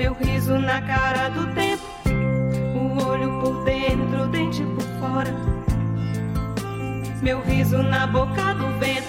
Meu 0.00 0.14
riso 0.14 0.58
na 0.58 0.80
cara 0.80 1.28
do 1.28 1.46
tempo, 1.52 1.84
o 2.74 3.06
olho 3.06 3.38
por 3.42 3.64
dentro, 3.64 4.22
o 4.22 4.28
dente 4.28 4.62
por 4.62 4.82
fora. 4.98 5.30
Meu 7.20 7.42
riso 7.42 7.82
na 7.82 8.06
boca 8.06 8.54
do 8.54 8.66
vento. 8.78 9.06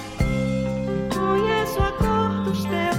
Conheço 1.16 1.80
a 1.82 1.94
cor 1.94 2.44
dos 2.44 2.66
teus 2.66 2.91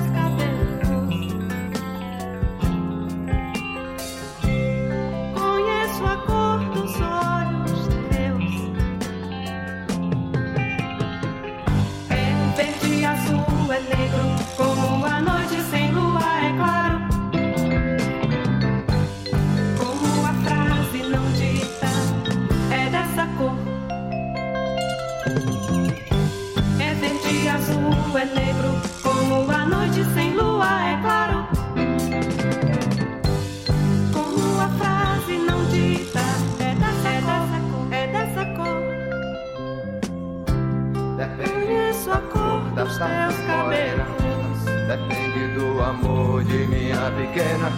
dos 43.02 43.34
teus 43.34 43.46
cabelos. 43.46 44.64
Depende 44.88 45.54
do 45.54 45.82
amor 45.82 46.44
de 46.44 46.66
minha 46.66 47.10
pequena. 47.10 47.70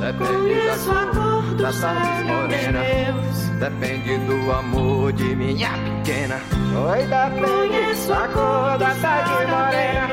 Depende 0.00 0.66
da 0.66 1.06
cor, 1.06 1.14
cor 1.14 1.54
da 1.54 1.72
tarde 1.72 2.24
morena. 2.24 2.80
Depende 3.58 4.18
do 4.18 4.52
amor 4.52 5.12
de 5.12 5.34
minha 5.36 5.70
pequena. 5.70 6.40
Oi, 6.76 7.06
Conheço 7.40 8.12
a 8.12 8.28
cor 8.28 8.78
da 8.78 8.94
tarde 8.94 9.46
morena. 9.50 10.08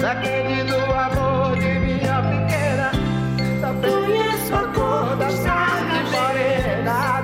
Depende 0.00 0.62
do 0.64 0.76
amor 0.92 1.56
de 1.56 1.78
minha 1.80 2.22
pequena. 2.22 2.90
Conheço 3.80 4.54
a 4.54 4.68
cor 4.74 5.16
da 5.16 5.26
tarde 5.26 6.10
morena. 6.10 7.15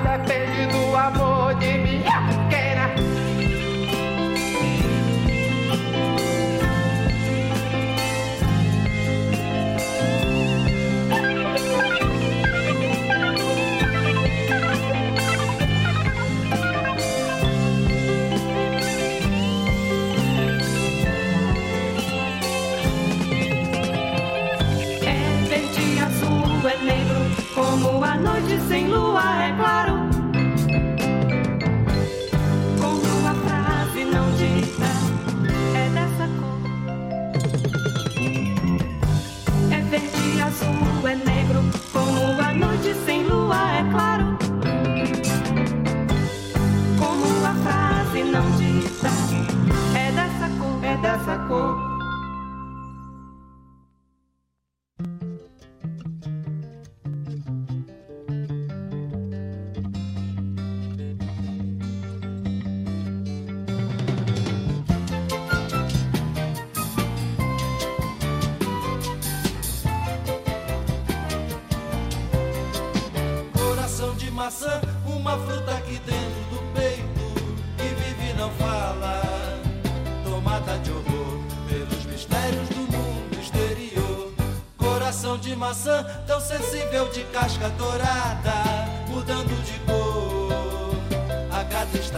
Cor, 51.24 51.81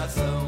coração. 0.05 0.44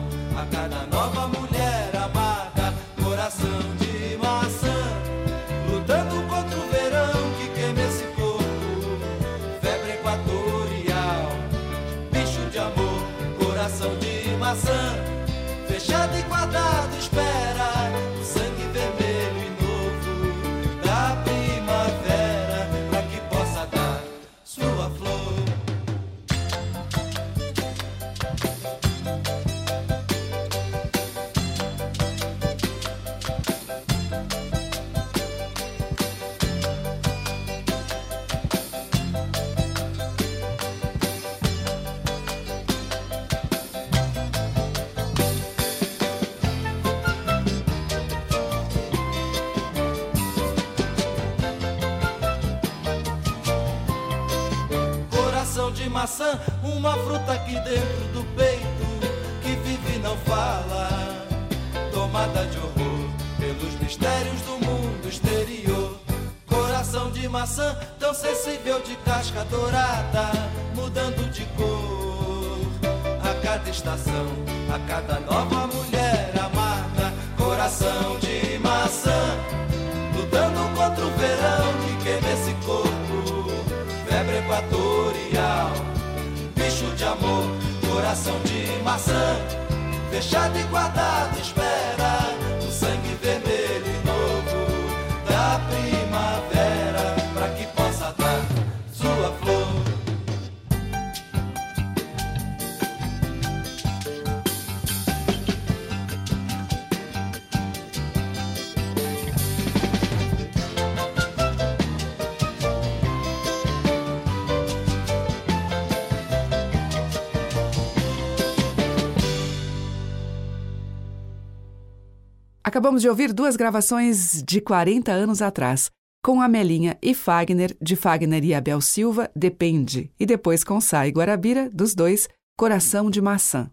Acabamos 122.76 123.00
de 123.00 123.08
ouvir 123.08 123.32
duas 123.32 123.56
gravações 123.56 124.42
de 124.46 124.60
40 124.60 125.10
anos 125.10 125.40
atrás, 125.40 125.90
com 126.22 126.42
Amelinha 126.42 126.98
e 127.00 127.14
Fagner, 127.14 127.74
de 127.80 127.96
Fagner 127.96 128.44
e 128.44 128.52
Abel 128.52 128.82
Silva, 128.82 129.30
Depende, 129.34 130.10
e 130.20 130.26
depois 130.26 130.62
com 130.62 130.78
Sai 130.78 131.08
Guarabira, 131.08 131.70
dos 131.72 131.94
dois, 131.94 132.28
Coração 132.54 133.10
de 133.10 133.22
Maçã. 133.22 133.70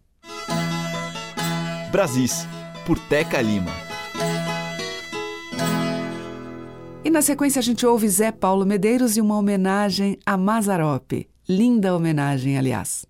Brasis, 1.92 2.48
por 2.86 2.98
Teca 2.98 3.42
Lima. 3.42 3.74
E 7.04 7.10
na 7.10 7.22
sequência 7.22 7.60
a 7.60 7.63
gente 7.63 7.86
ouve 7.86 8.08
Zé 8.08 8.32
Paulo 8.32 8.66
Medeiros 8.66 9.18
e 9.18 9.22
uma 9.22 9.38
homenagem 9.38 10.18
a 10.26 10.38
Mazarope. 10.38 11.28
Linda 11.50 11.94
homenagem, 11.94 12.58
aliás. 12.58 13.06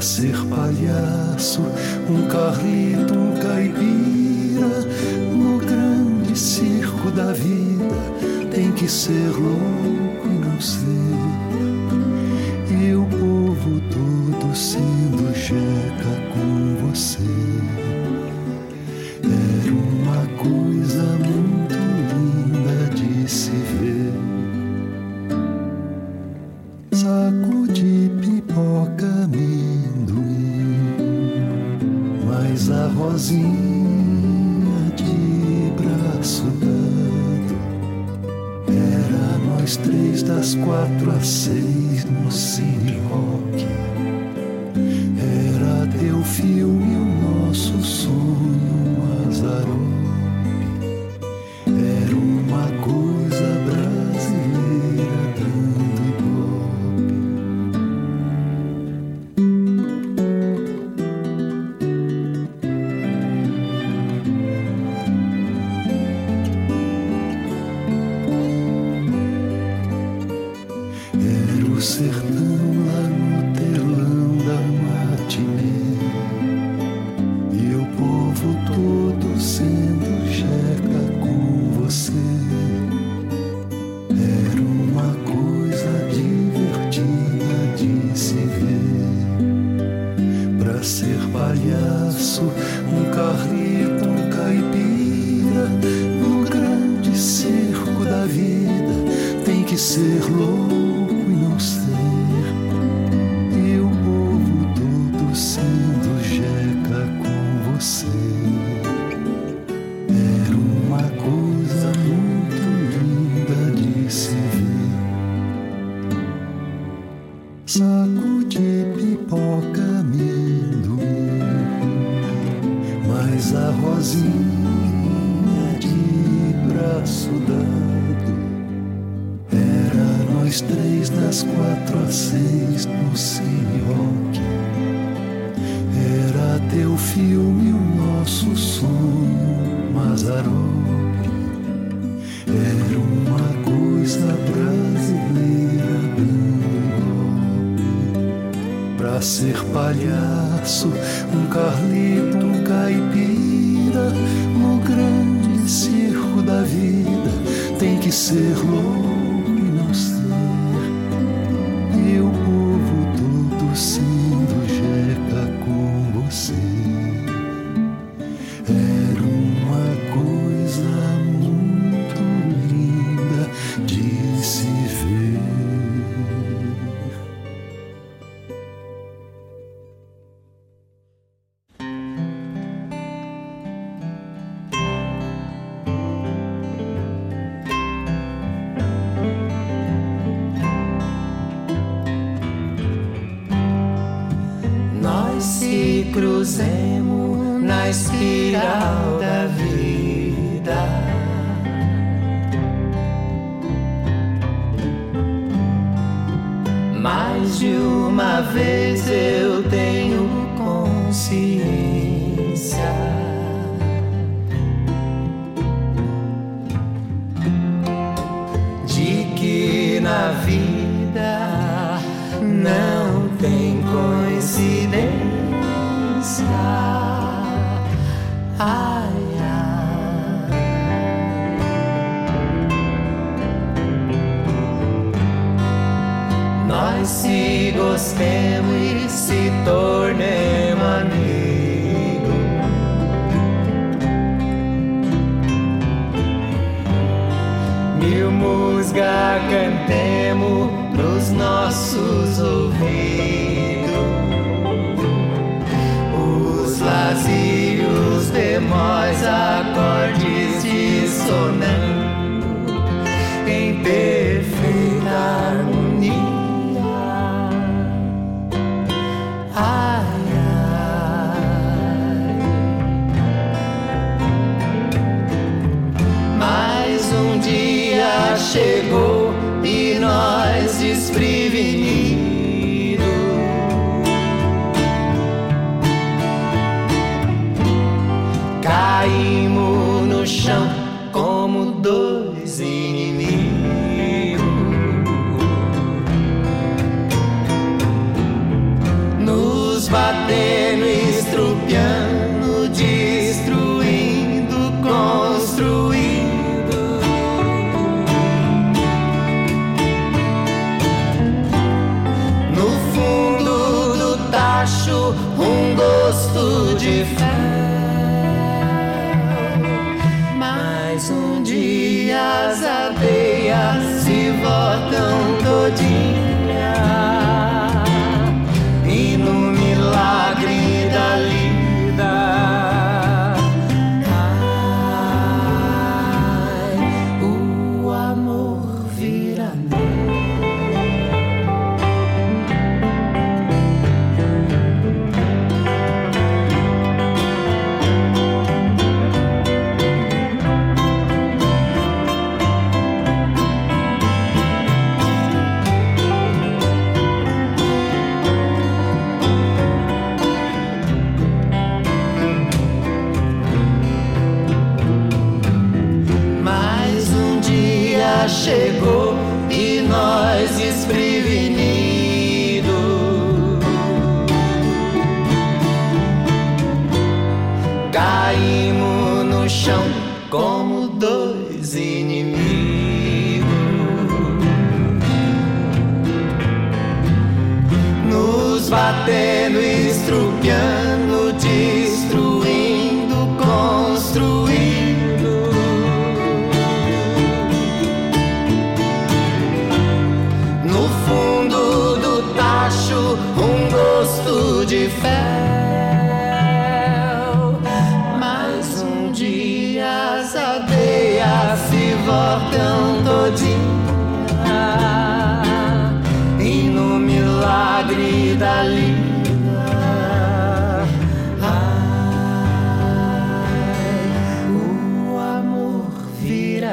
ser 0.00 0.36
palhaço, 0.46 1.62
um 2.08 2.26
carrito, 2.26 3.14
um 3.14 3.34
caipira, 3.38 4.88
no 5.32 5.58
grande 5.58 6.38
circo 6.38 7.10
da 7.10 7.32
vida 7.32 7.60
tem 8.50 8.72
que 8.72 8.88
ser 8.88 9.30
louco 9.30 10.26
e 10.26 10.44
não 10.44 10.60
ser. 10.60 11.19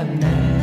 Vira 0.03 0.27
neve. 0.27 0.56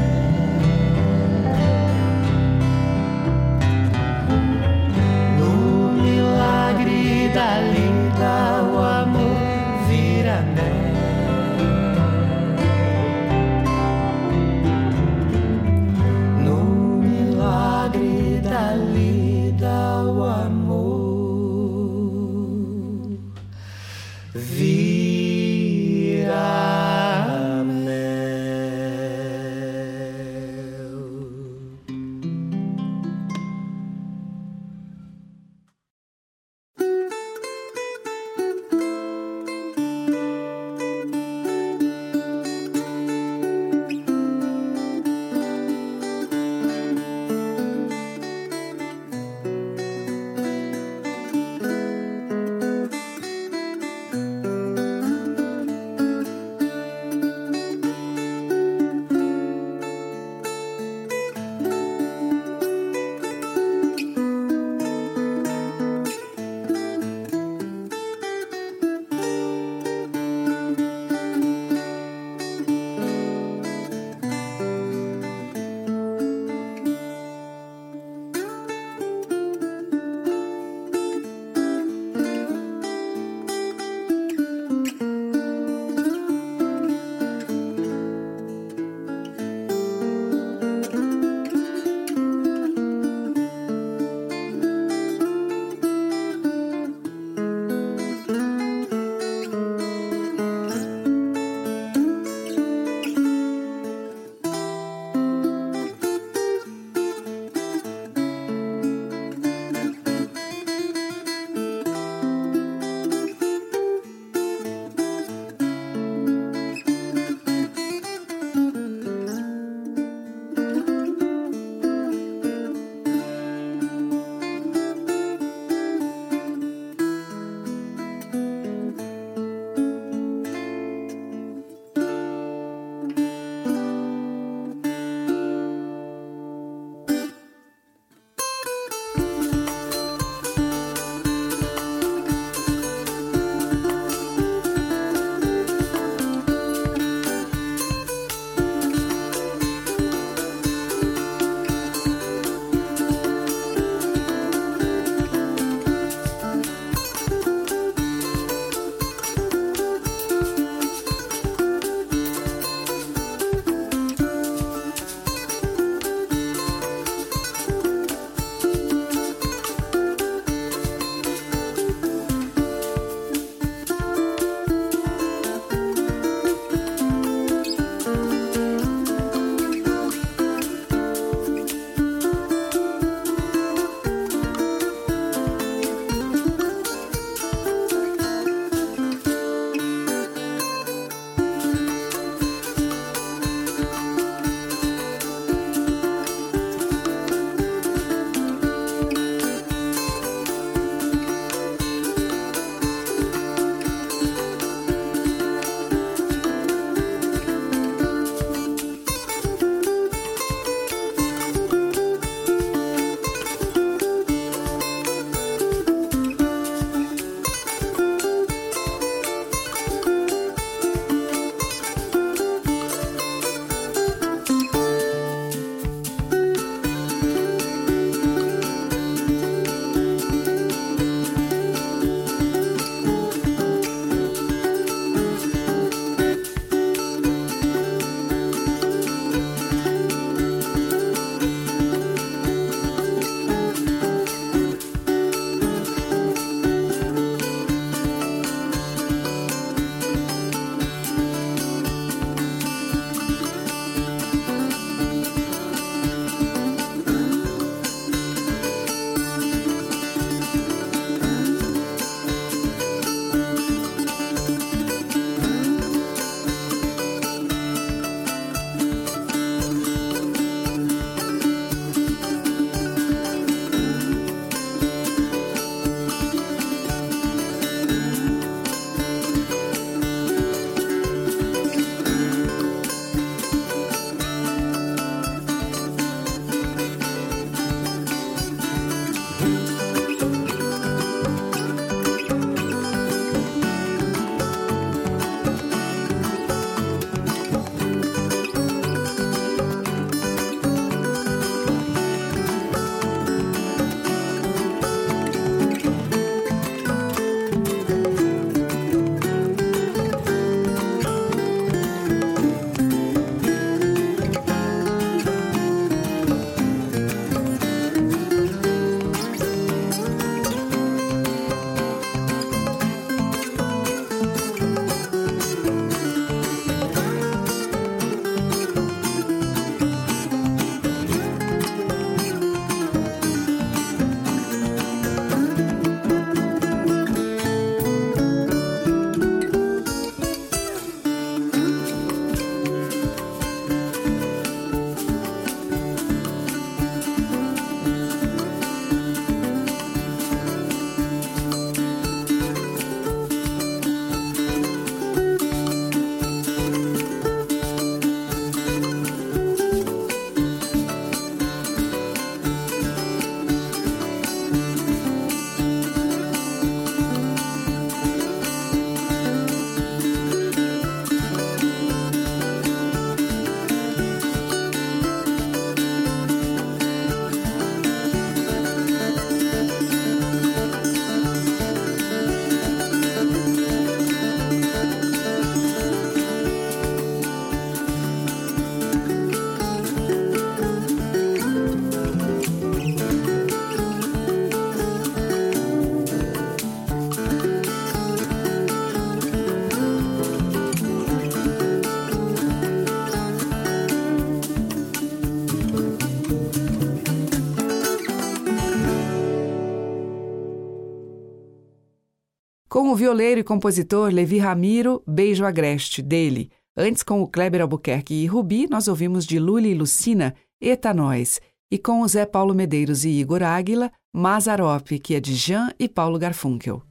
Com 412.85 412.91
o 412.91 412.95
violeiro 412.95 413.41
e 413.41 413.43
compositor 413.43 414.12
Levi 414.12 414.37
Ramiro, 414.37 415.03
Beijo 415.07 415.47
Agreste, 415.47 416.03
dele. 416.03 416.51
Antes, 416.76 417.03
com 417.03 417.22
o 417.22 417.26
Kleber 417.26 417.62
Albuquerque 417.62 418.12
e 418.12 418.26
Rubi, 418.26 418.68
nós 418.68 418.89
ouvimos 418.89 419.24
de 419.24 419.39
Luli 419.39 419.70
e 419.70 419.74
Lucina, 419.74 420.35
Eta 420.61 420.93
Nós. 420.93 421.41
E 421.70 421.78
com 421.78 422.03
o 422.03 422.07
Zé 422.07 422.26
Paulo 422.26 422.55
Medeiros 422.55 423.07
e 423.07 423.09
Igor 423.09 423.43
Águila, 423.43 423.91
Mazarop, 424.14 424.87
que 424.99 425.14
é 425.14 425.20
de 425.20 425.32
Jean 425.32 425.70
e 425.78 425.89
Paulo 425.89 426.18
Garfunkel. 426.18 426.82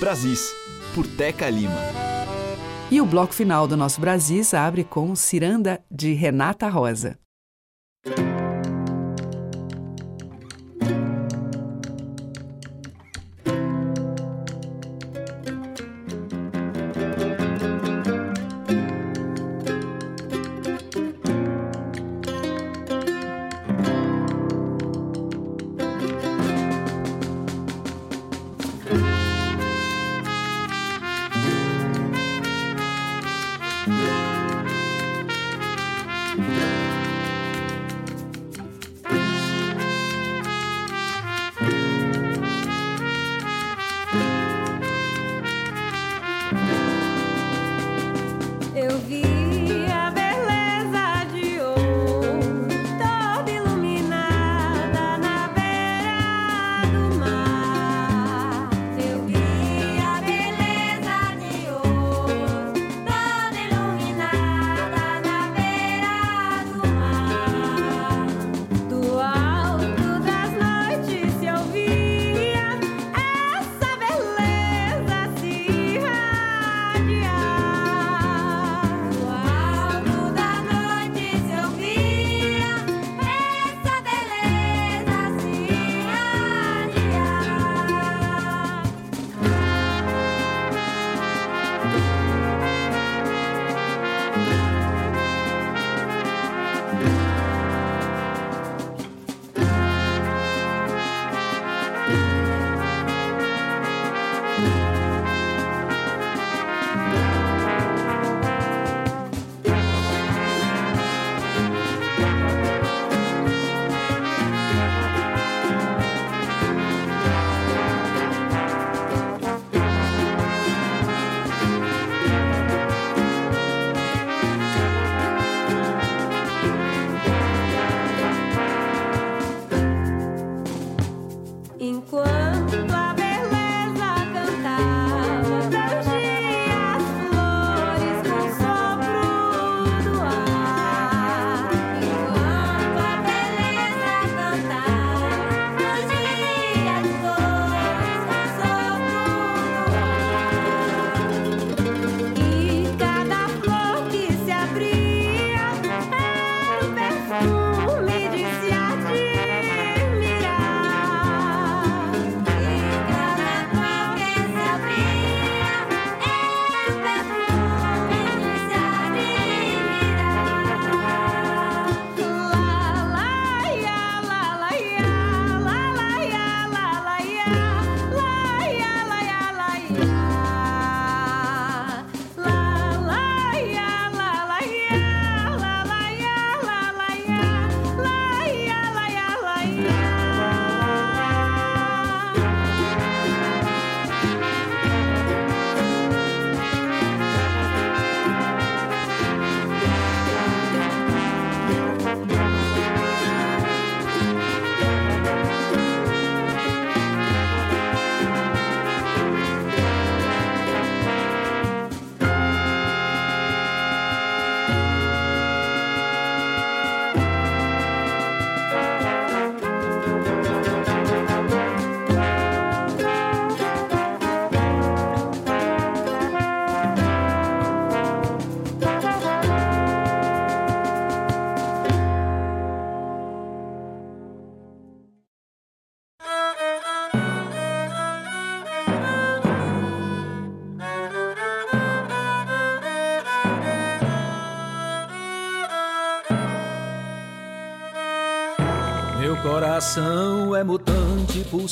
Brasis, 0.00 0.50
por 0.94 1.06
Teca 1.06 1.50
Lima. 1.50 1.78
E 2.90 3.02
o 3.02 3.04
bloco 3.04 3.34
final 3.34 3.68
do 3.68 3.76
nosso 3.76 4.00
Brasis 4.00 4.54
abre 4.54 4.82
com 4.82 5.14
Ciranda, 5.14 5.84
de 5.90 6.14
Renata 6.14 6.70
Rosa. 6.70 7.18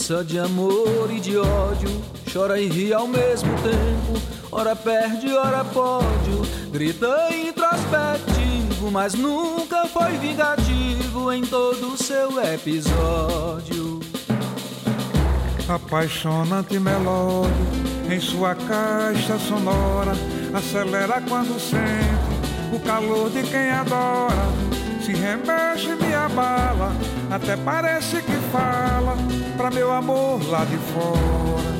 De 0.06 0.38
amor 0.38 1.10
e 1.10 1.18
de 1.18 1.36
ódio, 1.36 1.90
chora 2.32 2.60
e 2.60 2.68
ri 2.68 2.92
ao 2.92 3.08
mesmo 3.08 3.50
tempo, 3.56 4.22
ora 4.52 4.76
perde, 4.76 5.34
ora 5.34 5.64
pode, 5.64 6.30
grita 6.70 7.28
introspectivo, 7.34 8.88
mas 8.92 9.14
nunca 9.14 9.84
foi 9.86 10.12
vingativo 10.12 11.32
em 11.32 11.42
todo 11.42 11.88
o 11.92 11.96
seu 11.96 12.40
episódio. 12.40 13.98
Apaixonante 15.68 16.78
melódia 16.78 17.50
em 18.08 18.20
sua 18.20 18.54
caixa 18.54 19.36
sonora, 19.40 20.12
acelera 20.54 21.20
quando 21.28 21.58
sente 21.58 22.72
o 22.72 22.78
calor 22.78 23.28
de 23.30 23.42
quem 23.42 23.72
adora, 23.72 24.46
se 25.04 25.12
remexe 25.12 25.96
até 27.30 27.56
parece 27.56 28.22
que 28.22 28.36
fala 28.52 29.16
pra 29.56 29.70
meu 29.70 29.92
amor 29.92 30.40
lá 30.48 30.64
de 30.64 30.76
fora. 30.76 31.76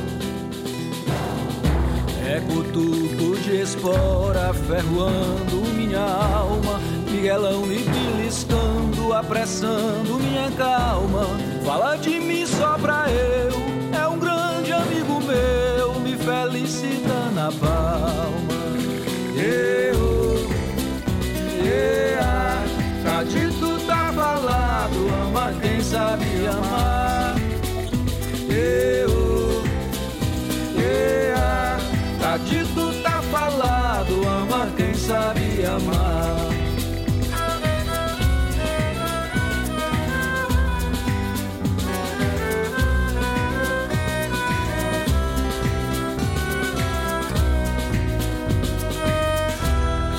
É 2.25 2.41
cutuco 2.41 3.37
de 3.41 3.61
espora 3.61 4.53
ferroando 4.53 5.55
minha 5.73 6.01
alma, 6.01 6.81
Miguelão 7.09 7.65
me 7.65 7.77
beliscando, 7.77 9.13
apressando 9.13 10.19
minha 10.19 10.51
calma. 10.51 11.25
Fala 11.65 11.95
de 11.95 12.19
mim 12.19 12.45
só 12.45 12.77
pra 12.77 13.05
eu, 13.09 13.51
é 13.97 14.07
um 14.07 14.19
grande 14.19 14.73
amigo 14.73 15.21
meu, 15.21 15.99
me 16.01 16.17
felicita 16.17 17.29
na 17.33 17.51
palma. 17.51 18.57
Eu, 19.35 20.06
falado, 24.87 25.09
ama 25.23 25.53
quem 25.61 25.81
sabe 25.81 26.47
amar. 26.47 27.35
Eu, 28.49 29.63
yeah, 30.79 31.77
tá 32.19 32.37
dito, 32.37 33.01
tá 33.03 33.21
falado, 33.23 34.23
ama 34.27 34.69
quem 34.75 34.93
sabe 34.93 35.65
amar. 35.65 36.47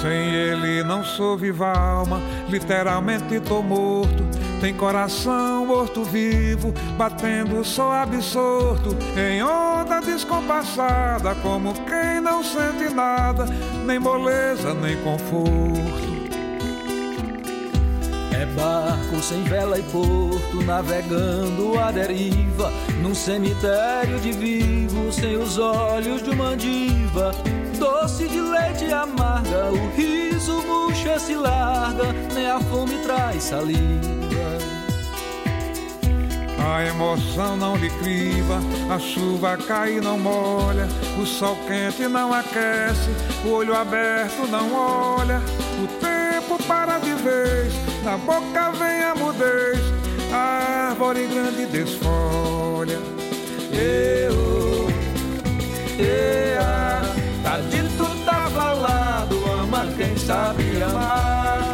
Sem 0.00 0.32
ele 0.32 0.84
não 0.84 1.02
sou 1.02 1.36
viva 1.36 1.72
alma, 1.72 2.20
literalmente 2.48 3.40
tô 3.40 3.62
morto. 3.62 4.27
Tem 4.60 4.74
coração 4.74 5.64
morto 5.66 6.02
vivo, 6.02 6.74
batendo 6.96 7.64
só 7.64 7.92
absorto 7.92 8.96
em 9.16 9.40
onda 9.40 10.00
descompassada, 10.00 11.32
como 11.36 11.72
quem 11.84 12.20
não 12.20 12.42
sente 12.42 12.92
nada, 12.92 13.46
nem 13.86 14.00
moleza, 14.00 14.74
nem 14.74 14.96
conforto. 14.96 16.08
É 18.32 18.46
barco 18.46 19.22
sem 19.22 19.44
vela 19.44 19.78
e 19.78 19.82
porto, 19.84 20.64
navegando 20.64 21.78
à 21.78 21.92
deriva, 21.92 22.72
num 23.00 23.14
cemitério 23.14 24.18
de 24.18 24.32
vivos, 24.32 25.14
sem 25.14 25.36
os 25.36 25.56
olhos 25.56 26.20
de 26.20 26.30
uma 26.30 26.56
diva. 26.56 27.32
Doce 27.78 28.26
de 28.26 28.40
leite 28.40 28.92
amarga, 28.92 29.70
o 29.70 29.96
riso 29.96 30.60
murcha 30.66 31.16
se 31.20 31.36
larga, 31.36 32.12
nem 32.34 32.48
a 32.48 32.58
fome 32.58 32.98
traz 33.04 33.44
saliva. 33.44 34.27
A 36.68 36.84
emoção 36.84 37.56
não 37.56 37.76
lhe 37.76 37.88
criva, 37.88 38.60
a 38.94 38.98
chuva 38.98 39.56
cai 39.56 39.96
e 39.96 40.00
não 40.00 40.18
molha, 40.18 40.86
o 41.20 41.24
sol 41.24 41.56
quente 41.66 42.06
não 42.06 42.32
aquece, 42.32 43.10
o 43.44 43.48
olho 43.48 43.74
aberto 43.74 44.46
não 44.46 44.72
olha, 44.74 45.40
o 45.82 45.86
tempo 45.98 46.62
para 46.64 46.98
de 46.98 47.14
vez, 47.14 47.72
na 48.04 48.18
boca 48.18 48.70
vem 48.72 49.02
a 49.02 49.14
mudez, 49.14 49.80
a 50.30 50.90
árvore 50.90 51.26
grande 51.26 51.66
desfolha. 51.66 52.98
Eu, 53.72 54.88
ea, 55.98 57.00
tá 57.42 57.58
dito, 57.70 58.24
tá 58.24 58.48
falado, 58.50 59.36
ama 59.62 59.86
quem 59.96 60.16
sabe 60.16 60.82
amar. 60.82 61.72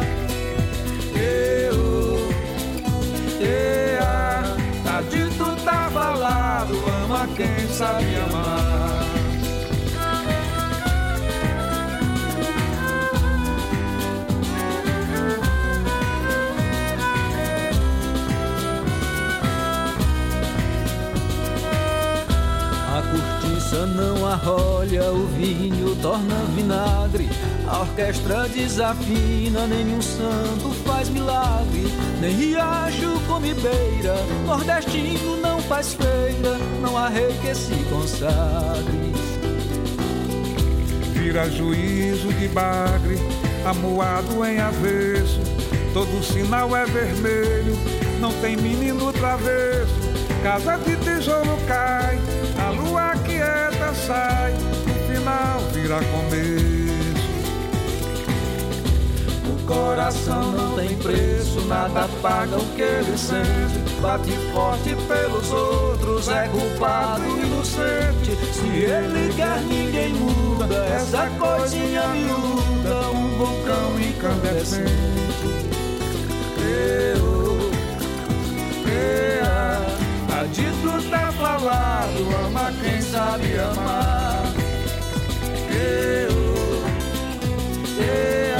Eu, 1.15 2.29
tá 3.39 3.94
falado, 6.65 6.83
ama 7.03 7.27
quem 7.35 7.67
sabe 7.69 8.15
amar. 8.15 9.05
A 22.87 23.01
cortiça 23.01 23.85
não 23.85 24.25
arrolha, 24.25 25.11
o 25.11 25.27
vinho 25.27 25.95
torna 26.01 26.35
vinagre. 26.55 27.29
A 27.67 27.79
orquestra 27.81 28.47
desafina, 28.47 29.65
nenhum 29.65 30.01
santo 30.01 30.71
faz 30.85 31.09
milagre. 31.09 31.85
Nem 32.21 32.35
riacho 32.35 33.19
come 33.27 33.53
beira, 33.55 34.15
nordestino 34.45 35.37
não 35.37 35.59
faz 35.61 35.93
feira. 35.93 36.57
Não 36.81 36.97
há 36.97 37.09
rei 37.09 37.33
que 37.41 37.55
se 37.55 37.75
consagre. 37.89 39.13
Vira 41.13 41.49
juízo 41.49 42.31
de 42.33 42.47
bagre, 42.49 43.17
amuado 43.65 44.45
em 44.45 44.59
avesso. 44.59 45.41
Todo 45.91 46.23
sinal 46.23 46.75
é 46.75 46.85
vermelho, 46.85 47.75
não 48.19 48.31
tem 48.41 48.55
menino 48.55 49.11
travesso. 49.11 49.95
Casa 50.43 50.77
de 50.77 50.95
tijolo 50.97 51.57
cai, 51.67 52.19
a 52.63 52.69
lua 52.69 53.15
quieta 53.25 53.93
sai, 54.05 54.53
no 54.53 54.93
final 55.07 55.59
vira 55.73 55.99
começo. 56.11 56.74
Coração 59.65 60.51
não 60.51 60.75
tem 60.75 60.95
preço, 60.97 61.61
nada 61.61 62.07
paga 62.21 62.57
o 62.57 62.65
que 62.75 62.81
ele 62.81 63.17
sente. 63.17 63.79
Bate 63.99 64.31
forte 64.53 64.95
pelos 65.07 65.51
outros, 65.51 66.27
é 66.29 66.47
culpado 66.49 67.23
inocente. 67.23 68.37
Se 68.53 68.67
ele 68.67 69.33
quer, 69.35 69.61
ninguém 69.61 70.13
muda. 70.13 70.75
Essa 70.95 71.29
coisinha 71.39 72.07
miúda, 72.09 73.09
um 73.09 73.29
vulcão 73.37 73.99
incandescente. 73.99 75.65
Eu, 76.59 77.71
ea, 78.87 79.81
tá 80.27 80.43
dito, 80.51 81.09
tá 81.09 81.31
falado, 81.31 82.19
ama 82.45 82.71
quem 82.83 83.01
sabe 83.01 83.57
amar. 83.57 84.43
Eu, 85.71 86.35
ea, 88.03 88.54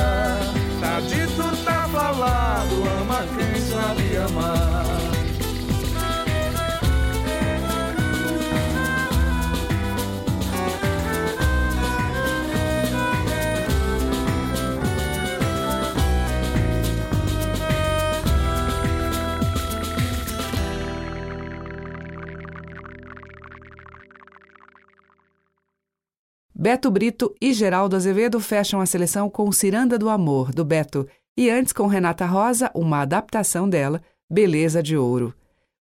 Beto 26.66 26.90
Brito 26.90 27.32
e 27.40 27.54
Geraldo 27.54 27.96
Azevedo 27.96 28.40
fecham 28.40 28.82
a 28.82 28.88
seleção 28.88 29.30
com 29.30 29.52
Ciranda 29.52 30.00
do 30.00 30.10
Amor, 30.10 30.52
do 30.52 30.66
Beto, 30.66 31.08
e 31.38 31.48
antes 31.48 31.72
com 31.72 31.86
Renata 31.86 32.26
Rosa, 32.26 32.72
uma 32.74 33.02
adaptação 33.02 33.70
dela, 33.70 34.02
Beleza 34.30 34.82
de 34.82 34.98
Ouro. 34.98 35.34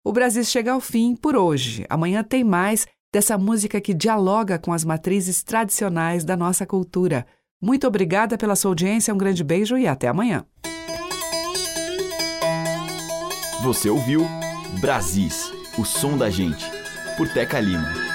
O 0.04 0.12
Brasil 0.12 0.44
chega 0.44 0.72
ao 0.72 0.80
fim 0.80 1.16
por 1.16 1.34
hoje. 1.34 1.86
Amanhã 1.88 2.22
tem 2.22 2.44
mais 2.44 2.86
dessa 3.12 3.38
música 3.38 3.80
que 3.80 3.94
dialoga 3.94 4.58
com 4.58 4.72
as 4.72 4.84
matrizes 4.84 5.42
tradicionais 5.42 6.24
da 6.24 6.36
nossa 6.36 6.66
cultura. 6.66 7.26
Muito 7.60 7.86
obrigada 7.86 8.36
pela 8.36 8.54
sua 8.54 8.70
audiência, 8.70 9.14
um 9.14 9.18
grande 9.18 9.42
beijo 9.42 9.78
e 9.78 9.86
até 9.86 10.08
amanhã. 10.08 10.44
Você 13.62 13.88
ouviu 13.88 14.26
Brasis, 14.78 15.50
o 15.78 15.84
som 15.84 16.18
da 16.18 16.28
gente, 16.28 16.66
por 17.16 17.26
Teca 17.32 17.58
Lima. 17.60 18.13